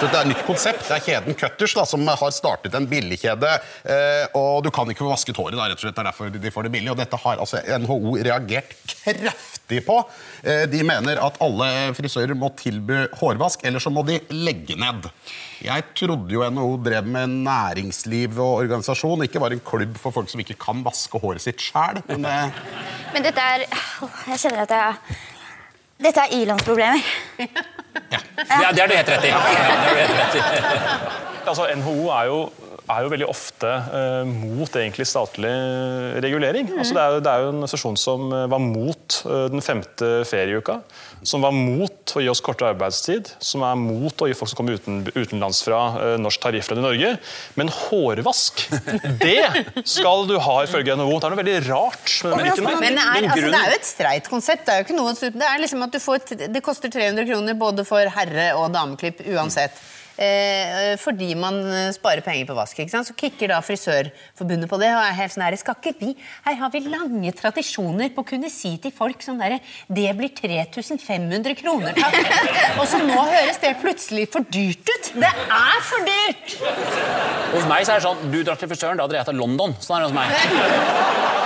I 0.03 0.07
det. 0.07 0.15
Er 0.15 0.21
et 0.23 0.31
nytt 0.31 0.45
konsept. 0.47 0.85
Det 0.87 0.95
er 0.95 1.05
kjeden 1.05 1.37
Cutters 1.39 1.75
da, 1.77 1.85
som 1.89 2.05
har 2.07 2.33
startet 2.35 2.75
en 2.77 2.87
billigkjede. 2.89 3.51
Eh, 3.83 4.25
og 4.37 4.63
du 4.65 4.71
kan 4.73 4.89
ikke 4.89 5.03
få 5.05 5.11
vasket 5.11 5.39
håret, 5.39 5.57
da, 5.57 5.67
rett 5.69 5.79
og 5.79 5.85
slett. 5.85 5.97
Det 5.97 6.03
er 6.03 6.09
derfor 6.11 6.33
de 6.33 6.53
får 6.55 6.67
det 6.67 6.73
billig. 6.75 6.91
Og 6.93 6.99
dette 6.99 7.19
har 7.23 7.43
altså 7.43 7.61
NHO 7.83 8.15
reagert 8.27 8.75
kraftig 9.03 9.83
på. 9.87 9.99
Eh, 10.43 10.65
de 10.71 10.83
mener 10.87 11.21
at 11.23 11.39
alle 11.43 11.69
frisører 11.97 12.37
må 12.37 12.51
tilby 12.59 13.05
hårvask, 13.19 13.65
eller 13.67 13.83
så 13.83 13.93
må 13.93 14.05
de 14.07 14.19
legge 14.35 14.77
ned. 14.79 15.09
Jeg 15.65 15.89
trodde 15.97 16.31
jo 16.31 16.45
NHO 16.47 16.77
drev 16.85 17.09
med 17.09 17.35
næringsliv 17.47 18.37
og 18.39 18.61
organisasjon, 18.63 19.25
ikke 19.27 19.41
bare 19.43 19.57
en 19.59 19.65
klubb 19.65 19.97
for 19.99 20.15
folk 20.15 20.31
som 20.31 20.39
ikke 20.43 20.59
kan 20.61 20.85
vaske 20.85 21.19
håret 21.19 21.43
sitt 21.43 21.59
sjæl. 21.63 21.99
Men 22.07 22.27
Men 23.13 23.25
dette 23.25 23.41
er 23.41 23.65
Jeg 23.65 24.39
kjenner 24.39 24.63
at 24.63 24.73
jeg 24.75 25.29
Dette 25.99 26.19
er 26.23 26.35
ilandsproblemer. 26.41 27.01
Det 27.37 27.47
er, 28.39 28.71
det 28.71 28.81
er 28.83 28.87
du 28.87 28.93
helt 28.95 29.09
rett 29.09 29.25
i. 29.27 29.31
Ja, 29.33 29.39
det 29.43 29.57
er 29.59 29.89
du 29.89 29.99
helt 29.99 30.15
rett 30.19 30.35
i. 30.35 30.43
Altså, 31.49 31.65
NHO 31.75 31.95
er 32.15 32.23
jo, 32.29 32.37
er 32.89 33.05
jo 33.05 33.11
veldig 33.13 33.27
ofte 33.29 33.69
eh, 33.69 34.29
mot 34.29 34.79
egentlig 34.81 35.05
statlig 35.07 35.51
regulering. 36.23 36.71
Altså, 36.77 36.95
det, 36.95 37.03
er 37.03 37.13
jo, 37.15 37.21
det 37.25 37.31
er 37.31 37.43
jo 37.43 37.51
en 37.51 37.59
organisasjon 37.59 37.99
som 37.99 38.31
eh, 38.33 38.47
var 38.51 38.63
mot 38.63 39.19
eh, 39.25 39.45
den 39.53 39.63
femte 39.63 40.09
ferieuka. 40.27 40.79
Som 41.27 41.43
var 41.43 41.51
mot 41.51 42.13
å 42.15 42.23
gi 42.23 42.29
oss 42.31 42.41
kortere 42.43 42.71
arbeidstid. 42.73 43.29
Som 43.43 43.65
er 43.67 43.77
mot 43.79 44.23
å 44.23 44.29
gi 44.29 44.37
folk 44.37 44.51
som 44.51 44.61
kommer 44.61 44.79
uten, 44.79 45.01
utenlands 45.11 45.61
fra 45.65 45.81
eh, 45.99 46.15
norsk 46.21 46.41
tarifflønn 46.45 46.81
i 46.81 46.85
Norge. 46.87 47.13
Men 47.59 47.71
hårvask, 47.75 48.65
det 49.25 49.83
skal 49.83 50.25
du 50.29 50.37
ha 50.41 50.57
ifølge 50.65 50.97
NHO. 50.97 51.19
Det 51.19 51.29
er 51.29 51.35
noe 51.35 51.41
veldig 51.43 51.59
rart 51.69 52.17
med 52.25 52.33
den 52.33 52.43
brikken 52.47 52.69
der. 52.71 52.81
Men 52.85 52.99
det 52.99 53.05
er, 53.05 53.29
altså, 53.29 53.53
det 53.53 53.61
er 53.61 53.75
jo 53.75 53.79
et 53.79 53.91
streit 53.91 54.33
konsept. 54.33 54.65
Det 54.65 54.75
er 54.75 54.81
jo 54.81 54.89
ikke 54.89 54.99
noe, 54.99 55.15
det 55.19 55.51
er 55.51 55.63
liksom 55.65 55.85
at 55.85 55.95
du 55.95 56.01
får, 56.03 56.25
det 56.49 56.65
koster 56.65 56.93
300 56.93 57.29
kroner 57.29 57.59
både 57.59 57.87
for 57.87 58.17
herre- 58.17 58.51
og 58.57 58.71
dameklipp 58.73 59.23
uansett. 59.35 59.77
Eh, 60.19 60.97
fordi 60.99 61.29
man 61.39 61.61
eh, 61.71 61.91
sparer 61.95 62.19
penger 62.25 62.49
på 62.49 62.55
vask. 62.57 62.79
ikke 62.81 62.91
sant? 62.91 63.07
Så 63.07 63.15
kicker 63.15 63.53
da 63.53 63.61
Frisørforbundet 63.63 64.67
på 64.67 64.79
det. 64.81 64.89
og 64.91 65.03
er 65.05 65.15
helt 65.15 65.31
sånn 65.31 65.45
her, 65.45 65.55
skal 65.59 65.77
ikke 65.79 65.95
vi, 66.01 66.11
Her 66.43 66.57
har 66.59 66.73
vi 66.73 66.81
lange 66.89 67.31
tradisjoner 67.37 68.11
på 68.15 68.25
å 68.25 68.29
kunne 68.33 68.51
si 68.51 68.73
til 68.83 68.91
folk 68.95 69.23
sånn 69.23 69.39
derre 69.39 69.61
Det 69.87 70.11
blir 70.17 70.33
3500 70.35 71.55
kroner, 71.61 71.95
takk. 71.95 72.19
og 72.81 72.85
så 72.91 72.99
nå 73.05 73.15
høres 73.15 73.61
det 73.63 73.77
plutselig 73.79 74.27
for 74.33 74.43
dyrt 74.51 74.83
ut. 74.91 75.11
Det 75.23 75.31
er 75.31 75.83
for 75.87 76.09
dyrt! 76.11 76.57
Hos 77.55 77.69
meg 77.71 77.87
så 77.87 77.95
er 77.95 78.01
det 78.01 78.07
sånn 78.09 78.31
Du 78.33 78.41
drar 78.43 78.59
til 78.59 78.71
frisøren, 78.71 78.99
da 78.99 79.07
drar 79.07 79.23
jeg 79.23 79.31
til 79.31 79.39
London. 79.39 79.77
Sånn 79.79 80.01
er 80.01 80.07
det 80.07 80.11
hos 80.11 80.19
meg. 80.19 81.37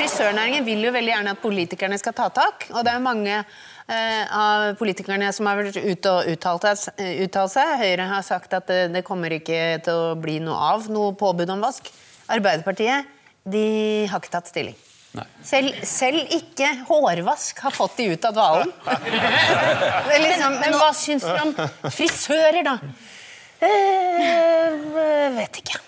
Frisørnæringen 0.00 0.64
vil 0.64 0.86
jo 0.86 0.92
veldig 0.94 1.12
gjerne 1.12 1.34
at 1.34 1.42
politikerne 1.42 1.98
skal 2.00 2.14
ta 2.16 2.30
tak. 2.32 2.64
Og 2.72 2.84
det 2.86 2.94
er 2.94 3.02
mange 3.04 3.34
eh, 3.36 4.22
av 4.32 4.70
politikerne 4.80 5.28
som 5.36 5.48
har 5.50 5.60
vært 5.60 5.76
ute 5.76 6.12
og 6.14 6.30
uttalt, 6.32 6.68
eh, 6.96 7.20
uttalt 7.26 7.52
seg. 7.52 7.74
Høyre 7.82 8.08
har 8.14 8.24
sagt 8.24 8.56
at 8.56 8.70
det, 8.70 8.80
det 8.94 9.04
kommer 9.04 9.36
ikke 9.36 9.60
til 9.84 10.04
å 10.06 10.14
bli 10.20 10.38
noe 10.40 10.56
av 10.70 10.88
noe 10.92 11.12
påbud 11.20 11.52
om 11.52 11.66
vask. 11.66 11.92
Arbeiderpartiet 12.32 13.12
de 13.50 13.66
har 14.08 14.22
ikke 14.22 14.32
tatt 14.38 14.48
stilling. 14.48 14.78
Selv, 15.42 15.74
selv 15.84 16.32
ikke 16.32 16.68
hårvask 16.86 17.58
har 17.64 17.74
fått 17.74 17.98
de 17.98 18.12
ut 18.12 18.26
av 18.28 18.36
dvalen. 18.36 18.70
Liksom, 20.24 20.60
men 20.62 20.76
hva 20.78 20.92
syns 20.94 21.26
du 21.26 21.32
om 21.34 21.56
frisører, 21.90 22.62
da? 22.66 22.76
Eh, 23.60 25.30
vet 25.36 25.60
ikke. 25.60 25.78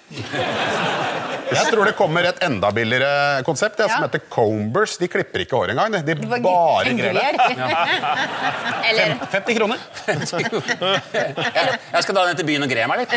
Jeg 1.53 1.69
tror 1.69 1.85
det 1.89 1.95
kommer 1.97 2.27
et 2.29 2.41
enda 2.45 2.69
billigere 2.75 3.43
konsept 3.47 3.81
ja, 3.81 3.87
som 3.91 4.05
heter 4.05 4.21
Combers. 4.33 4.97
De 5.01 5.09
klipper 5.11 5.45
ikke 5.45 5.57
håret 5.57 5.73
engang. 5.75 5.97
De 6.05 6.15
bare 6.45 6.93
greier 6.97 7.17
det. 7.17 7.57
Eller 8.91 9.15
50 9.33 9.59
kroner. 9.59 9.79
Jeg 11.93 12.05
skal 12.05 12.17
da 12.17 12.27
ned 12.29 12.41
til 12.41 12.49
byen 12.49 12.67
og 12.67 12.73
gre 12.73 12.89
meg 12.93 13.03
litt. 13.03 13.13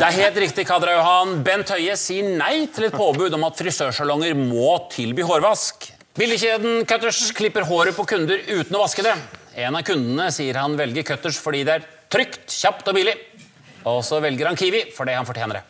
Det 0.00 0.06
er 0.06 0.16
helt 0.16 0.40
riktig, 0.44 0.66
Kadra 0.68 0.96
Johan. 0.96 1.40
Bent 1.46 1.72
Høie 1.74 1.96
sier 2.00 2.28
nei 2.40 2.66
til 2.72 2.88
et 2.88 2.96
påbud 2.96 3.36
om 3.36 3.48
at 3.48 3.60
frisørsalonger 3.60 4.36
må 4.38 4.76
tilby 4.92 5.24
hårvask. 5.28 5.90
Billigkjeden 6.18 6.84
Cutters 6.88 7.30
klipper 7.36 7.64
håret 7.68 7.96
på 7.96 8.04
kunder 8.08 8.40
uten 8.50 8.76
å 8.76 8.82
vaske 8.82 9.04
det. 9.06 9.14
En 9.58 9.74
av 9.76 9.82
kundene 9.82 10.28
sier 10.34 10.54
han 10.60 10.76
velger 10.78 11.02
Cutters 11.08 11.38
fordi 11.42 11.64
det 11.66 11.80
er 11.80 11.86
trygt, 12.12 12.46
kjapt 12.54 12.86
og 12.90 12.94
billig. 12.94 13.16
Og 13.90 14.02
så 14.06 14.20
velger 14.22 14.46
han 14.50 14.58
Kiwi 14.58 14.84
fordi 14.94 15.16
han 15.16 15.26
fortjener 15.26 15.60
det. 15.60 15.64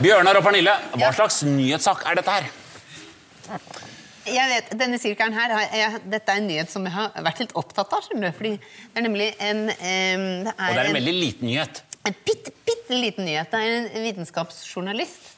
Bjørnar 0.00 0.38
og 0.38 0.44
Pernille, 0.44 0.72
hva 0.96 1.10
slags 1.16 1.42
nyhetssak 1.48 2.04
er 2.08 2.18
dette 2.20 2.32
her? 2.36 2.48
Jeg 4.26 4.50
vet, 4.50 4.72
denne 4.74 4.98
sirkelen 4.98 5.36
her, 5.36 5.52
jeg, 5.70 6.00
Dette 6.10 6.34
er 6.34 6.40
en 6.40 6.48
nyhet 6.50 6.72
som 6.72 6.82
jeg 6.86 6.94
har 6.96 7.12
vært 7.22 7.44
litt 7.44 7.54
opptatt 7.58 7.92
av. 7.94 8.02
skjønner 8.02 8.32
du, 8.32 8.36
fordi 8.36 8.54
Det 8.58 8.98
er 8.98 9.06
nemlig 9.06 9.28
en 9.38 9.60
um, 9.70 10.26
det 10.48 10.54
Og 10.56 10.74
det 10.74 10.82
er 10.82 10.90
en 10.90 10.98
veldig 10.98 11.14
liten 11.14 11.46
nyhet. 11.50 11.82
en 12.06 12.16
bitte, 12.26 12.50
bitte 12.66 12.98
liten 12.98 13.24
nyhet. 13.28 13.52
Det 13.52 13.60
er 13.60 13.76
en 13.76 14.04
vitenskapsjournalist 14.08 15.35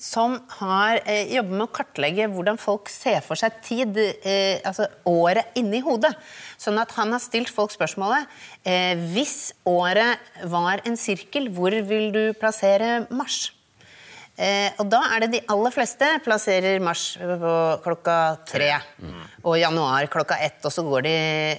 som 0.00 0.38
har 0.56 1.02
eh, 1.04 1.28
jobbet 1.34 1.52
med 1.52 1.66
å 1.66 1.72
kartlegge 1.76 2.28
hvordan 2.32 2.58
folk 2.60 2.88
ser 2.88 3.20
for 3.24 3.36
seg 3.36 3.58
tid, 3.66 3.98
eh, 4.00 4.56
altså 4.64 4.88
året 5.08 5.52
inni 5.60 5.82
hodet. 5.84 6.14
Sånn 6.60 6.80
at 6.80 6.94
han 6.96 7.12
har 7.12 7.20
stilt 7.20 7.52
folk 7.52 7.72
spørsmålet 7.72 8.28
eh, 8.68 8.96
Hvis 9.12 9.52
året 9.68 10.20
var 10.48 10.80
en 10.88 10.96
sirkel, 11.00 11.50
hvor 11.52 11.76
vil 11.88 12.10
du 12.16 12.22
plassere 12.40 13.04
Mars? 13.12 13.50
Eh, 14.40 14.70
og 14.80 14.88
da 14.88 15.02
er 15.12 15.24
det 15.24 15.34
de 15.34 15.40
aller 15.52 15.72
fleste 15.74 16.06
plasserer 16.24 16.80
mars 16.80 17.12
på 17.20 17.56
klokka 17.84 18.16
tre. 18.48 18.70
Og 19.44 19.58
januar 19.60 20.08
klokka 20.12 20.38
ett, 20.40 20.62
og 20.64 20.72
så 20.72 20.84
går 20.84 21.04
de 21.04 21.12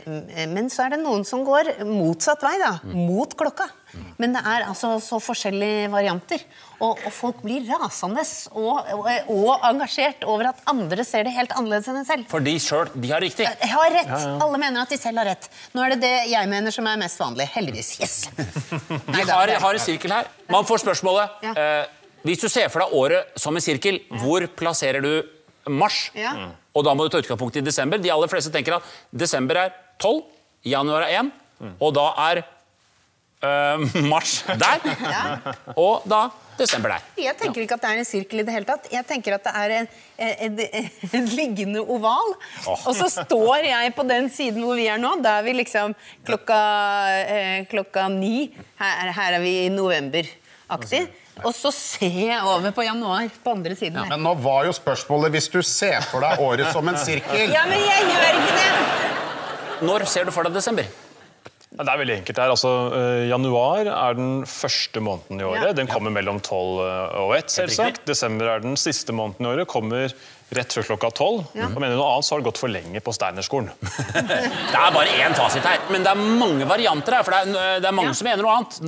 mm, 0.06 0.50
Men 0.54 0.70
så 0.74 0.86
er 0.86 0.96
det 0.96 1.04
noen 1.04 1.26
som 1.28 1.44
går 1.46 1.76
motsatt 1.86 2.42
vei, 2.46 2.56
da. 2.62 2.74
Mot 2.90 3.36
klokka. 3.38 3.70
Men 4.18 4.34
det 4.34 4.42
er 4.48 4.66
altså 4.70 4.96
så 5.04 5.20
forskjellige 5.22 5.92
varianter. 5.94 6.42
Og, 6.82 6.98
og 6.98 7.14
folk 7.14 7.44
blir 7.46 7.68
rasende 7.70 8.24
og, 8.58 8.90
og, 8.96 9.10
og 9.30 9.66
engasjert 9.68 10.26
over 10.26 10.50
at 10.50 10.62
andre 10.72 11.06
ser 11.06 11.28
det 11.28 11.36
helt 11.36 11.54
annerledes 11.54 11.92
enn 11.92 12.02
en 12.02 12.08
selv. 12.08 12.26
For 12.32 12.42
de 12.42 12.56
sjøl, 12.62 12.90
de 12.96 13.14
har 13.14 13.22
riktig. 13.22 13.46
Jeg 13.46 13.74
har 13.76 13.94
rett. 13.94 14.14
Alle 14.42 14.58
mener 14.58 14.82
at 14.82 14.94
de 14.94 14.98
selv 14.98 15.22
har 15.22 15.34
rett. 15.34 15.50
Nå 15.76 15.86
er 15.86 15.96
det 15.96 16.02
det 16.08 16.16
jeg 16.34 16.50
mener 16.50 16.74
som 16.74 16.90
er 16.90 17.02
mest 17.02 17.22
vanlig. 17.22 17.50
Heldigvis. 17.54 17.96
Yes! 18.02 18.20
Vi 19.16 19.26
har, 19.30 19.58
har 19.62 19.74
en 19.78 19.84
sirkel 19.84 20.18
her. 20.18 20.32
Man 20.50 20.66
får 20.66 20.82
spørsmålet. 20.88 21.42
Ja. 21.46 21.54
Eh, 21.54 21.98
hvis 22.28 22.42
du 22.42 22.48
ser 22.52 22.70
for 22.70 22.84
deg 22.84 22.96
året 22.98 23.40
som 23.40 23.56
en 23.56 23.64
sirkel, 23.64 24.02
hvor 24.22 24.46
plasserer 24.58 25.04
du 25.04 25.14
mars? 25.70 26.10
Ja. 26.18 26.52
Og 26.76 26.86
da 26.88 26.94
må 26.96 27.06
du 27.06 27.14
ta 27.14 27.22
utgangspunkt 27.22 27.60
i 27.60 27.66
desember. 27.66 28.02
De 28.02 28.12
aller 28.14 28.32
fleste 28.32 28.54
tenker 28.54 28.78
at 28.78 28.96
desember 29.12 29.60
er 29.66 29.76
12, 30.02 30.24
januar 30.72 31.08
er 31.08 31.20
1, 31.24 31.32
og 31.82 31.94
da 31.98 32.06
er 32.30 32.42
øh, 32.42 33.88
mars 34.12 34.40
der. 34.62 34.86
Og 35.76 36.08
da 36.10 36.28
desember 36.62 36.94
der. 36.96 37.06
Jeg 37.22 37.38
tenker 37.40 37.64
ikke 37.64 37.78
at 37.78 37.84
det 37.84 37.92
er 37.92 38.02
en 38.02 38.08
sirkel 38.08 38.42
i 38.42 38.46
det 38.48 38.54
hele 38.56 38.68
tatt. 38.70 38.88
Jeg 38.94 39.06
tenker 39.10 39.38
at 39.38 39.46
det 39.48 39.54
er 39.58 39.76
en, 39.80 39.90
en, 40.22 40.60
en, 40.66 40.90
en 41.20 41.30
liggende 41.34 41.82
oval. 41.82 42.36
Oh. 42.66 42.76
Og 42.90 42.96
så 42.98 43.10
står 43.14 43.68
jeg 43.68 43.96
på 43.98 44.06
den 44.10 44.30
siden 44.34 44.66
hvor 44.66 44.78
vi 44.80 44.88
er 44.92 45.02
nå. 45.02 45.16
Da 45.26 45.40
er 45.40 45.48
vi 45.48 45.56
liksom 45.58 45.96
klokka, 46.28 46.60
eh, 47.26 47.58
klokka 47.72 48.08
ni. 48.14 48.52
Her, 48.82 49.14
her 49.18 49.40
er 49.40 49.44
vi 49.44 49.56
i 49.66 49.74
november-aktig. 49.74 51.06
Og 51.44 51.54
så 51.56 51.72
ser 51.74 52.18
jeg 52.28 52.42
over 52.46 52.74
på 52.76 52.84
januar 52.86 53.30
på 53.44 53.54
andre 53.56 53.76
siden. 53.76 53.98
her. 54.02 54.10
Men 54.12 54.26
nå 54.26 54.34
var 54.44 54.66
jo 54.68 54.74
spørsmålet 54.76 55.32
hvis 55.38 55.48
du 55.54 55.62
ser 55.66 56.02
for 56.12 56.22
deg 56.26 56.42
året 56.44 56.72
som 56.74 56.88
en 56.92 57.00
sirkel. 57.00 57.54
Ja, 57.54 57.64
men 57.70 57.80
jeg 57.82 58.10
gjør 58.12 58.42
ikke 58.42 58.58
det! 58.60 59.88
Når 59.88 60.06
ser 60.12 60.28
du 60.28 60.32
for 60.36 60.46
deg 60.46 60.54
desember? 60.60 60.86
Ja, 61.72 61.86
det 61.88 61.92
er 61.94 62.00
veldig 62.02 62.16
enkelt 62.20 62.40
her. 62.44 62.52
Altså, 62.52 62.70
eh, 62.98 63.22
januar 63.30 63.88
er 63.88 64.18
den 64.18 64.44
første 64.46 65.00
måneden 65.02 65.40
i 65.40 65.46
året. 65.48 65.70
Ja. 65.72 65.74
Den 65.74 65.88
kommer 65.90 66.12
mellom 66.12 66.42
12 66.44 66.82
og 67.24 67.32
1, 67.38 67.50
selvsagt. 67.54 68.04
Desember 68.06 68.52
er 68.52 68.60
den 68.66 68.76
siste 68.78 69.16
måneden 69.16 69.48
i 69.48 69.50
året. 69.54 69.70
Kommer 69.72 70.12
rett 70.52 70.76
før 70.76 70.84
klokka 70.92 71.10
12. 71.16 71.46
Og 71.56 71.78
mener 71.80 71.96
du 71.96 72.02
noe 72.02 72.10
annet, 72.18 72.28
så 72.28 72.36
har 72.36 72.44
det 72.44 72.50
gått 72.50 72.60
for 72.60 72.70
lenge 72.76 73.00
på 73.02 73.14
Steinerskolen. 73.16 73.72
Det 74.28 74.76
er 74.76 74.92
bare 74.94 75.16
én 75.24 75.34
fasit 75.38 75.64
her, 75.64 75.80
men 75.90 76.04
det 76.04 76.12
er 76.12 76.20
mange 76.20 76.68
varianter 76.68 77.16
her. 77.18 77.24
for 77.24 77.32
Det 77.32 77.56
er, 77.56 77.80
det 77.80 77.88
er 77.88 77.96
mange 77.96 78.14
som 78.20 78.28
mener 78.28 78.44
noe 78.44 78.58
annet. 78.60 78.82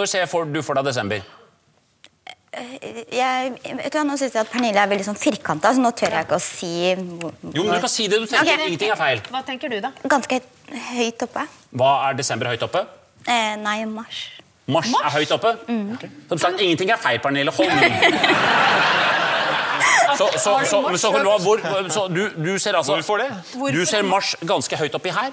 Når 0.00 0.08
ser 0.08 0.24
du 0.48 0.62
for 0.64 0.80
deg 0.80 0.88
desember? 0.88 1.20
Jeg, 2.50 3.52
vet 3.62 3.92
du, 3.94 3.98
nå 4.02 4.16
synes 4.18 4.34
jeg 4.34 4.40
at 4.42 4.48
Pernille 4.50 4.80
er 4.82 4.88
veldig 4.90 5.04
sånn 5.06 5.18
firkanta, 5.18 5.70
så 5.76 5.82
nå 5.84 5.92
tør 5.94 6.16
jeg 6.16 6.26
ikke 6.26 6.38
å 6.38 6.42
si 6.42 6.70
hvor- 6.96 7.34
Jo, 7.54 7.62
men 7.62 7.74
du 7.76 7.80
kan 7.84 7.88
si 7.92 8.08
det 8.08 8.18
du 8.18 8.26
tenker. 8.26 8.42
okay. 8.54 8.66
Ingenting 8.66 8.90
er 8.90 8.96
feil. 8.98 9.20
Hva 9.30 9.42
tenker 9.46 9.70
du, 9.70 9.78
da? 9.80 9.92
Ganske 10.08 10.40
høyt 10.96 11.22
oppe. 11.22 11.46
Hva 11.76 11.92
er 12.10 12.14
desember 12.18 12.46
høyt 12.50 12.62
oppe? 12.66 12.82
Eh, 13.28 13.54
nei, 13.56 13.84
mars. 13.84 14.30
Mars, 14.66 14.88
er 14.88 15.10
høyt 15.14 15.30
oppe. 15.30 15.54
Som 16.28 16.38
sagt, 16.38 16.60
ingenting 16.60 16.90
er 16.90 16.96
feil, 16.96 17.18
Pernille. 17.22 17.52
Hold. 17.54 17.70
Så, 20.20 20.26
så, 20.36 20.52
så, 20.66 20.96
så, 20.98 21.10
hvor, 21.40 21.60
så 21.88 22.02
du, 22.12 22.28
du 22.36 22.58
ser 22.58 22.74
altså 22.76 22.92
Hvorfor 22.98 23.16
det? 23.22 23.28
Du 23.72 23.86
ser 23.86 24.02
Mars 24.04 24.34
ganske 24.44 24.76
høyt 24.76 24.94
oppi 24.98 25.08
her. 25.16 25.30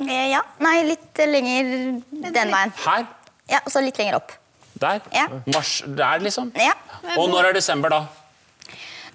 Eh, 0.00 0.30
ja, 0.30 0.40
nei, 0.64 0.76
litt 0.86 1.20
lenger 1.28 1.64
den 2.08 2.32
veien. 2.54 2.72
Her. 2.86 3.04
Ja, 3.50 3.58
og 3.66 3.72
så 3.74 3.82
litt 3.84 3.98
lenger 4.00 4.16
opp. 4.22 4.32
Der. 4.80 5.00
Ja. 5.14 5.26
Mars 5.52 5.82
der, 5.86 6.18
liksom. 6.24 6.52
Ja. 6.56 6.72
Og 7.16 7.28
når 7.28 7.50
er 7.50 7.52
desember, 7.58 7.88
da? 7.92 8.00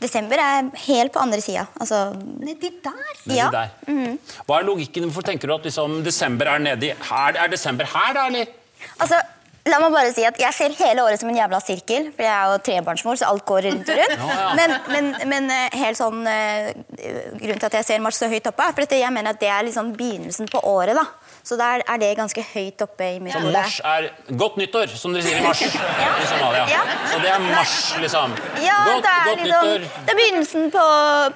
Desember 0.02 0.36
er 0.42 0.68
helt 0.86 1.14
på 1.16 1.20
andre 1.24 1.40
sida. 1.42 1.66
Altså, 1.80 2.14
Nedi 2.44 2.70
der? 2.84 2.98
Nedi 3.26 3.38
Ja. 3.40 3.50
der. 3.52 4.18
Hva 4.46 4.60
er 4.60 4.66
logikken? 4.68 5.04
Hvorfor 5.08 5.22
tenker 5.26 5.48
du 5.48 5.56
at 5.56 5.64
liksom, 5.64 6.04
desember 6.04 6.46
er 6.52 6.60
nedi 6.60 6.92
her? 7.10 7.40
Er 7.44 7.48
desember 7.48 7.86
her, 7.86 8.14
da, 8.14 8.26
eller? 8.28 8.46
altså, 9.00 9.16
la 9.66 9.80
meg 9.82 9.94
bare 9.96 10.12
si 10.14 10.26
at 10.28 10.38
Jeg 10.40 10.54
ser 10.54 10.76
hele 10.78 11.04
året 11.06 11.22
som 11.22 11.30
en 11.32 11.38
jævla 11.40 11.60
sirkel, 11.64 12.10
for 12.16 12.26
jeg 12.26 12.34
er 12.34 12.52
jo 12.54 12.62
trebarnsmor, 12.68 13.20
så 13.20 13.30
alt 13.32 13.46
går 13.50 13.68
rundt 13.70 13.90
og 13.90 14.00
rundt. 14.02 14.16
Ja, 14.20 14.40
ja. 14.40 14.50
Men, 14.60 14.76
men, 14.94 15.12
men 15.32 15.54
eh, 15.54 15.78
helt 15.82 16.00
sånn 16.00 16.26
eh, 16.30 16.72
grunnen 17.40 17.62
til 17.62 17.70
at 17.70 17.80
jeg 17.80 17.90
ser 17.90 18.04
Mars 18.06 18.22
så 18.22 18.30
høyt 18.32 18.46
oppe, 18.52 18.66
er 18.66 18.76
for 18.78 18.98
jeg 19.00 19.14
mener 19.14 19.34
at 19.34 19.42
det 19.42 19.50
er 19.52 19.66
liksom 19.68 19.94
begynnelsen 19.98 20.52
på 20.52 20.62
året. 20.70 20.98
da. 20.98 21.08
Så 21.46 21.54
der 21.60 21.84
er 21.86 22.00
det 22.02 22.08
ganske 22.18 22.42
høyt 22.42 22.82
oppe 22.82 23.06
i 23.06 23.18
mitt 23.22 23.36
hode. 23.38 23.52
mars 23.54 23.78
er 23.86 24.08
godt 24.34 24.56
nyttår, 24.58 24.90
som 24.98 25.14
dere 25.14 25.26
sier 25.28 25.38
i 25.38 25.44
mars 25.46 25.60
i 25.66 25.68
Somalia. 26.26 26.64
Ja. 26.72 26.80
Så 27.12 27.20
det 27.22 27.30
er 27.30 27.44
mars, 27.44 27.76
liksom. 28.02 28.34
Ja, 28.64 28.78
godt, 28.88 29.06
det 29.06 29.12
er 29.12 29.28
godt 29.28 29.44
liksom 29.44 29.68
nyttår. 29.70 29.86
Det 30.08 30.14
er 30.16 30.20
begynnelsen 30.22 30.72
på, 30.74 30.86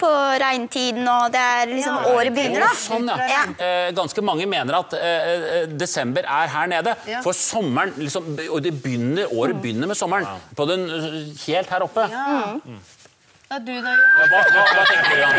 på 0.02 0.10
regntiden, 0.46 1.06
og 1.14 1.28
det 1.36 1.44
er 1.44 1.74
liksom 1.76 2.10
året 2.16 2.34
begynner, 2.34 2.66
da. 2.66 2.72
Sånn, 2.82 3.06
ja. 3.06 3.28
Ja. 3.30 3.44
Eh, 3.68 3.92
ganske 4.00 4.24
mange 4.26 4.50
mener 4.50 4.80
at 4.80 4.98
eh, 4.98 5.30
eh, 5.60 5.70
desember 5.78 6.26
er 6.26 6.50
her 6.56 6.74
nede. 6.74 6.96
Ja. 7.06 7.22
For 7.26 7.38
sommeren 7.38 7.94
liksom, 8.02 8.19
Og 8.50 8.64
det 8.64 8.74
begynner, 8.84 9.30
året 9.34 9.58
begynner 9.62 9.88
med 9.88 9.96
sommeren. 10.00 10.26
På 10.58 10.66
den, 10.70 10.86
eh, 10.90 11.20
helt 11.48 11.70
her 11.70 11.86
oppe. 11.86 12.08
Da 13.50 13.58
du, 13.66 13.72
da, 13.82 13.90
Ja, 13.98 14.26
Hva, 14.30 14.40
hva, 14.54 14.64
hva 14.70 14.82
tenker 14.86 15.10
du, 15.10 15.22
Jan? 15.24 15.38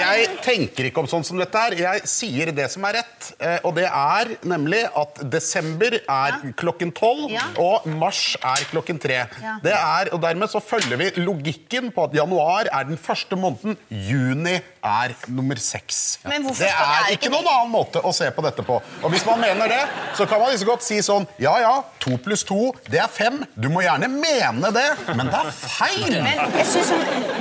Jeg 0.00 0.28
tenker 0.40 0.86
ikke 0.88 1.02
om 1.02 1.08
sånn 1.10 1.24
som 1.26 1.36
dette 1.36 1.60
her. 1.60 1.74
Jeg 1.76 2.06
sier 2.08 2.48
det 2.56 2.64
som 2.72 2.86
er 2.88 2.94
rett. 3.02 3.26
eh, 3.44 3.58
Og 3.68 3.74
det 3.76 3.84
er 3.84 4.30
nemlig 4.48 4.80
at 4.96 5.20
desember 5.30 5.98
er 6.00 6.38
klokken 6.56 6.94
tolv, 6.96 7.26
Ja. 7.30 7.42
og 7.60 7.84
mars 7.86 8.36
er 8.40 8.64
klokken 8.70 8.98
tre. 9.02 9.18
Ja. 9.42 9.58
Det 9.62 9.74
er, 9.76 10.08
og 10.14 10.22
dermed 10.22 10.48
så 10.48 10.62
følger 10.64 10.96
vi 10.96 11.10
logikken 11.20 11.92
på 11.92 12.04
at 12.08 12.14
januar 12.16 12.70
er 12.72 12.84
den 12.88 12.96
første 12.96 13.36
måneden, 13.36 13.76
juni 13.90 14.56
er 14.82 15.12
nummer 15.28 15.56
seks. 15.60 16.18
Men 16.24 16.46
Det 16.48 16.70
er 16.72 17.12
ikke 17.12 17.28
noen 17.28 17.44
annen 17.46 17.70
måte 17.74 18.00
å 18.00 18.14
se 18.16 18.30
på 18.32 18.40
dette 18.42 18.64
på. 18.64 18.80
Og 19.04 19.10
hvis 19.12 19.26
man 19.26 19.40
mener 19.44 19.68
det, 19.68 19.82
så 20.16 20.24
kan 20.26 20.40
man 20.40 20.54
liksom 20.54 20.68
godt 20.72 20.82
si 20.82 21.02
sånn 21.04 21.26
Ja 21.38 21.58
ja, 21.60 21.82
to 22.00 22.16
pluss 22.16 22.44
to, 22.48 22.72
det 22.88 22.98
er 23.02 23.08
fem. 23.12 23.44
Du 23.60 23.68
må 23.68 23.82
gjerne 23.84 24.08
mene 24.08 24.72
det, 24.72 24.88
men 25.14 25.26
det 25.28 25.34
er 25.36 25.50
feil. 25.52 26.22
Men 26.24 26.56
jeg 26.56 26.66
synes 26.66 26.92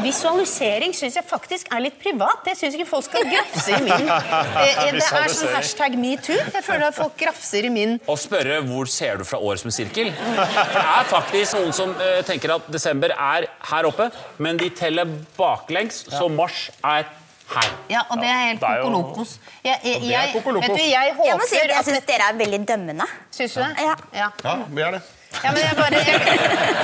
Visualisering 0.03 0.93
syns 0.95 1.17
jeg 1.19 1.25
faktisk 1.27 1.69
er 1.73 1.84
litt 1.84 1.97
privat. 2.01 2.41
Det 2.45 2.55
syns 2.60 2.75
ikke 2.77 2.88
folk 2.89 3.05
skal 3.08 3.27
grafse 3.29 3.75
i 3.75 3.82
min 3.88 4.10
eh, 4.10 4.34
eh, 4.63 4.91
Det 4.95 5.03
er 5.05 5.34
sånn 5.36 5.53
hashtag 5.55 5.97
metoo. 5.99 6.38
Jeg 6.39 6.65
føler 6.65 6.88
at 6.89 6.97
folk 6.97 7.15
grafser 7.19 7.67
i 7.67 7.71
min 7.73 7.97
Og 8.10 8.19
spørre 8.21 8.62
hvor 8.69 8.89
ser 8.91 9.19
du 9.21 9.27
fra 9.27 9.39
året 9.43 9.63
som 9.63 9.73
sirkel. 9.73 10.12
For 10.15 10.79
det 10.79 10.86
er 10.95 11.08
faktisk 11.12 11.60
noen 11.60 11.75
som 11.75 11.95
eh, 12.01 12.19
tenker 12.27 12.55
at 12.58 12.67
desember 12.73 13.13
er 13.15 13.49
her 13.71 13.89
oppe, 13.89 14.10
men 14.39 14.60
de 14.60 14.69
teller 14.75 15.10
baklengs, 15.38 16.05
så 16.12 16.29
mars 16.32 16.69
er 16.84 17.08
her. 17.49 17.69
Ja, 17.89 18.03
og 18.13 18.19
det 18.21 18.29
er 18.29 18.41
helt 18.45 18.60
det 18.62 18.69
er 18.69 18.82
jo- 18.82 18.89
kokolokos. 18.89 19.38
Jeg, 19.63 19.79
jeg, 19.84 19.95
er 19.95 20.10
jeg, 20.12 20.34
kokolokos. 20.34 20.69
vet 20.69 20.77
du, 20.77 20.84
jeg 20.84 21.13
Jeg 21.25 21.38
må 21.39 21.47
si 21.49 21.55
at 21.55 21.62
håper 21.62 21.73
jeg 21.73 21.79
at 21.79 21.86
syns 21.88 22.10
dere 22.10 22.27
er 22.29 22.41
veldig 22.43 22.60
dømmende. 22.67 23.08
Syns 23.32 23.55
du 23.58 23.63
det? 23.63 23.71
Ja. 23.88 23.95
ja. 24.13 24.29
Ja, 24.45 24.58
vi 24.69 24.82
er 24.86 24.99
det. 24.99 25.01
Ja, 25.43 25.51
men 25.53 25.61
jeg 25.61 25.75
bare 25.77 25.99
jeg, 26.01 26.21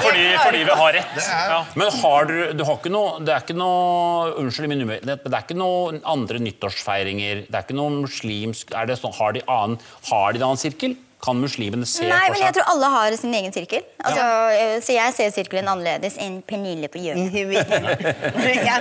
Fordi, 0.03 0.19
jeg 0.21 0.39
fordi 0.43 0.59
vi 0.67 0.73
har 0.77 0.91
rett. 0.93 1.15
er- 1.17 1.49
Ja. 1.49 1.65
Men 1.75 1.89
har 1.91 2.25
du, 2.29 2.53
du 2.53 2.63
har 2.63 2.75
ikke 2.77 2.91
noe 2.93 3.19
Det 3.25 3.33
er 3.33 3.41
ikke 3.41 3.55
noe 3.57 4.35
Unnskyld 4.37 4.67
min 4.69 4.81
umørenhet, 4.85 5.23
men 5.23 5.31
det 5.31 5.33
er 5.39 5.45
ikke 5.47 5.57
noe 5.57 5.99
andre 6.05 6.37
nyttårsfeiringer? 6.39 7.45
Det 7.49 7.55
er 7.57 7.63
ikke 7.65 7.75
noe 7.79 7.89
muslimsk 8.03 8.75
er 8.77 8.85
det 8.85 8.99
sånn, 9.01 9.15
Har 9.17 9.33
de 9.33 9.41
annen 9.47 9.79
Har 10.11 10.33
de 10.33 10.39
en 10.43 10.45
annen 10.51 10.61
sirkel? 10.61 10.95
Kan 11.25 11.39
muslimene 11.41 11.87
se 11.89 12.05
Nei, 12.05 12.27
for 12.27 12.33
men 12.35 12.41
jeg 12.43 12.53
tror 12.53 12.67
alle 12.69 12.89
har 12.93 13.15
sin 13.17 13.33
egen 13.33 13.51
sirkel. 13.55 13.81
Altså, 14.03 14.21
ja. 14.21 14.79
Så 14.83 14.93
jeg 14.93 15.13
ser 15.15 15.31
sirkelen 15.33 15.65
annerledes 15.71 16.17
enn 16.21 16.35
Pernille 16.45 16.85
på 16.91 17.01
ja. 18.69 18.77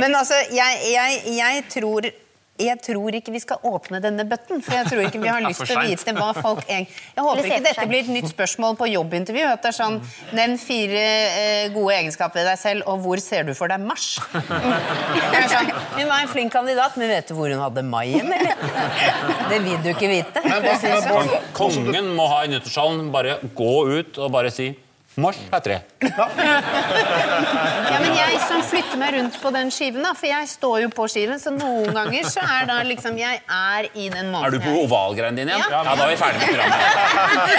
Men 0.00 0.16
altså, 0.18 0.34
jeg, 0.50 0.80
jeg, 0.90 1.20
jeg 1.36 1.64
tror 1.70 2.08
jeg 2.54 2.78
tror 2.86 3.16
ikke 3.18 3.32
vi 3.34 3.40
skal 3.42 3.64
åpne 3.66 3.98
denne 3.98 4.22
bøtten, 4.30 4.60
for 4.62 4.76
jeg 4.76 4.86
tror 4.86 5.00
ikke 5.08 5.20
vi 5.22 5.30
har 5.34 5.42
lyst 5.42 5.64
til 5.66 5.74
å 5.74 5.82
vite 5.82 6.14
hva 6.14 6.28
folk 6.36 6.62
Jeg 6.70 6.86
håper 7.18 7.48
ikke 7.48 7.62
dette 7.64 7.86
blir 7.90 8.04
et 8.04 8.12
nytt 8.14 8.30
spørsmål 8.30 8.76
på 8.78 8.88
jobbintervju. 8.92 9.46
At 9.50 9.64
det 9.64 9.72
er 9.72 9.76
sånn 9.78 9.98
Nevn 10.36 10.54
fire 10.62 11.02
eh, 11.02 11.64
gode 11.74 11.96
egenskaper 11.96 12.42
ved 12.42 12.48
deg 12.52 12.60
selv, 12.60 12.86
og 12.90 13.02
hvor 13.02 13.22
ser 13.22 13.48
du 13.48 13.54
for 13.58 13.70
deg 13.72 13.82
Mars? 13.82 14.14
Sånn, 15.54 15.70
Hun 15.96 16.08
var 16.08 16.22
en 16.22 16.30
flink 16.30 16.54
kandidat, 16.54 16.96
men 17.00 17.10
vet 17.10 17.28
du 17.28 17.34
hvor 17.36 17.50
hun 17.50 17.60
hadde 17.62 17.84
maien, 17.86 18.30
eller? 18.32 18.54
Det 19.50 19.60
vil 19.64 19.82
du 19.84 19.90
ikke 19.92 20.10
vite. 20.10 20.42
Men 20.46 20.66
synes 20.80 21.04
jeg. 21.04 21.10
Bård, 21.10 21.34
Kongen 21.56 22.10
må 22.16 22.26
ha 22.30 22.44
i 22.46 22.50
nyttårstalen 22.54 23.10
bare 23.14 23.38
gå 23.56 23.74
ut 23.98 24.18
og 24.22 24.32
bare 24.34 24.52
si 24.54 24.72
Mars 25.20 25.38
er 25.54 25.60
tre. 25.62 25.76
Ja, 26.02 26.24
men 28.02 28.16
jeg 28.18 28.38
som 28.48 28.62
flytter 28.66 28.98
meg 28.98 29.14
rundt 29.14 29.36
på 29.38 29.52
den 29.54 29.70
skiven, 29.74 30.02
da, 30.02 30.10
for 30.18 30.26
jeg 30.26 30.48
står 30.50 30.80
jo 30.84 30.88
på 30.94 31.06
skiven, 31.12 31.38
så 31.38 31.52
noen 31.54 31.94
ganger 31.94 32.26
så 32.26 32.42
er 32.42 32.66
da 32.70 32.80
liksom 32.86 33.14
Jeg 33.20 33.38
er 33.46 33.88
i 33.94 34.08
den 34.10 34.32
måten 34.32 34.48
Er 34.48 34.56
du 34.56 34.58
på 34.64 34.74
ovalgreiene 34.82 35.38
din 35.38 35.52
igjen? 35.52 35.62
Ja. 35.70 35.84
Ja, 35.86 35.94
da 35.94 36.08
er 36.08 36.10
vi 36.10 36.18
ferdig 36.18 36.42
med 36.42 36.48
programmet. 36.50 36.78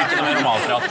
Ikke 0.02 0.20
noe 0.20 0.28
mer 0.28 0.38
normalprat. 0.42 0.90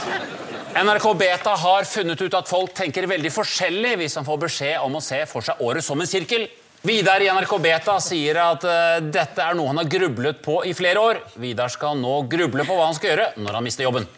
NRK 0.75 1.05
Beta 1.21 1.53
har 1.61 1.85
funnet 1.87 2.25
ut 2.25 2.33
at 2.41 2.49
folk 2.49 2.73
tenker 2.75 3.05
veldig 3.07 3.31
forskjellig 3.31 3.93
hvis 4.01 4.17
han 4.19 4.25
får 4.27 4.41
beskjed 4.47 4.81
om 4.83 4.97
å 4.97 5.03
se 5.03 5.21
for 5.29 5.45
seg 5.45 5.61
året 5.63 5.85
som 5.85 6.01
en 6.01 6.09
sirkel. 6.09 6.49
Vidar 6.85 7.21
i 7.21 7.25
NRK 7.33 7.53
Beta 7.63 7.95
sier 8.03 8.37
at 8.37 8.65
eh, 8.69 8.99
dette 9.09 9.41
er 9.41 9.55
noe 9.57 9.71
han 9.71 9.79
har 9.81 9.87
grublet 9.89 10.37
på 10.45 10.59
i 10.69 10.73
flere 10.77 11.01
år. 11.01 11.19
Vidar 11.41 11.71
skal 11.73 11.97
nå 11.97 12.19
gruble 12.29 12.61
på 12.67 12.75
hva 12.77 12.85
han 12.91 12.97
skal 12.97 13.09
gjøre 13.09 13.25
når 13.41 13.57
han 13.57 13.65
mister 13.65 13.87
jobben. 13.87 14.05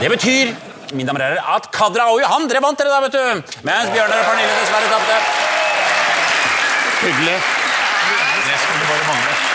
Det 0.00 0.08
betyr 0.12 0.54
mine 0.94 1.08
damer 1.08 1.20
og 1.20 1.26
herrer, 1.26 1.42
at 1.56 1.68
Kadra 1.74 2.06
og 2.12 2.20
Johan 2.22 2.48
dere 2.48 2.62
vant 2.64 2.78
dere 2.80 2.92
da, 2.92 3.00
vet 3.04 3.16
du. 3.16 3.52
Mens 3.66 3.92
Bjørnar 3.92 4.22
og 4.22 4.30
Pernille 4.30 4.54
dessverre 4.62 4.88
tapte. 4.92 5.18
Hyggelig. 7.02 7.36
Det 8.46 8.56
skulle 8.62 8.88
bare 8.94 9.04
mangle. 9.10 9.45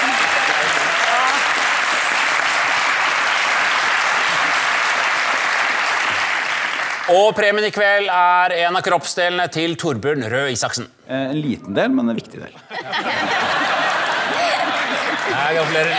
Og 7.12 7.34
premien 7.36 7.66
i 7.68 7.72
kveld 7.74 8.08
er 8.08 8.54
en 8.64 8.78
av 8.78 8.84
kroppsdelene 8.86 9.48
til 9.52 9.76
Torbjørn 9.80 10.24
Røe 10.32 10.52
Isaksen. 10.54 10.88
En 11.12 11.36
liten 11.36 11.76
del, 11.76 11.92
men 11.92 12.08
en 12.10 12.16
viktig 12.18 12.40
del. 12.40 12.54
Jeg 15.32 15.58
gratulerer. 15.58 15.96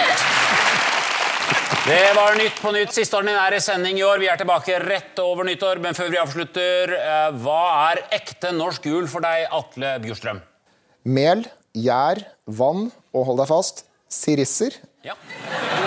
Det 1.83 2.13
var 2.15 2.37
Nytt 2.39 2.61
på 2.63 2.71
Nytt, 2.73 2.93
siste 2.95 3.19
ordinære 3.19 3.59
sending 3.61 3.99
i 3.99 4.05
år. 4.07 4.21
Vi 4.23 4.29
er 4.31 4.39
tilbake 4.39 4.79
rett 4.85 5.19
over 5.19 5.45
nyttår. 5.49 5.81
Men 5.83 5.97
før 5.99 6.13
vi 6.13 6.21
avslutter, 6.21 6.93
eh, 6.95 7.31
hva 7.43 7.91
er 7.91 8.05
ekte 8.21 8.53
norsk 8.55 8.87
jul 8.87 9.09
for 9.11 9.25
deg, 9.25 9.49
Atle 9.51 9.97
Bjurstrøm? 10.05 10.39
Mel, 11.05 11.43
gjær, 11.75 12.23
vann 12.47 12.93
og 13.13 13.27
hold 13.27 13.43
deg 13.43 13.51
fast 13.51 13.85
sirisser. 14.13 14.79
Ja. 15.03 15.19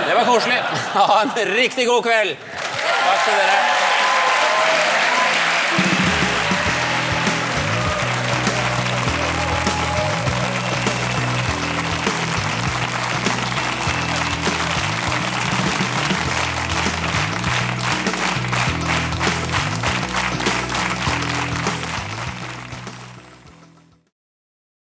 Det 0.05 0.19
var 0.19 0.27
koselig. 0.27 0.59
Ha 0.99 1.21
en 1.23 1.33
riktig 1.55 1.87
god 1.87 2.03
kveld. 2.03 2.35
Takk 2.35 3.23
til 3.23 3.39
dere. 3.39 3.84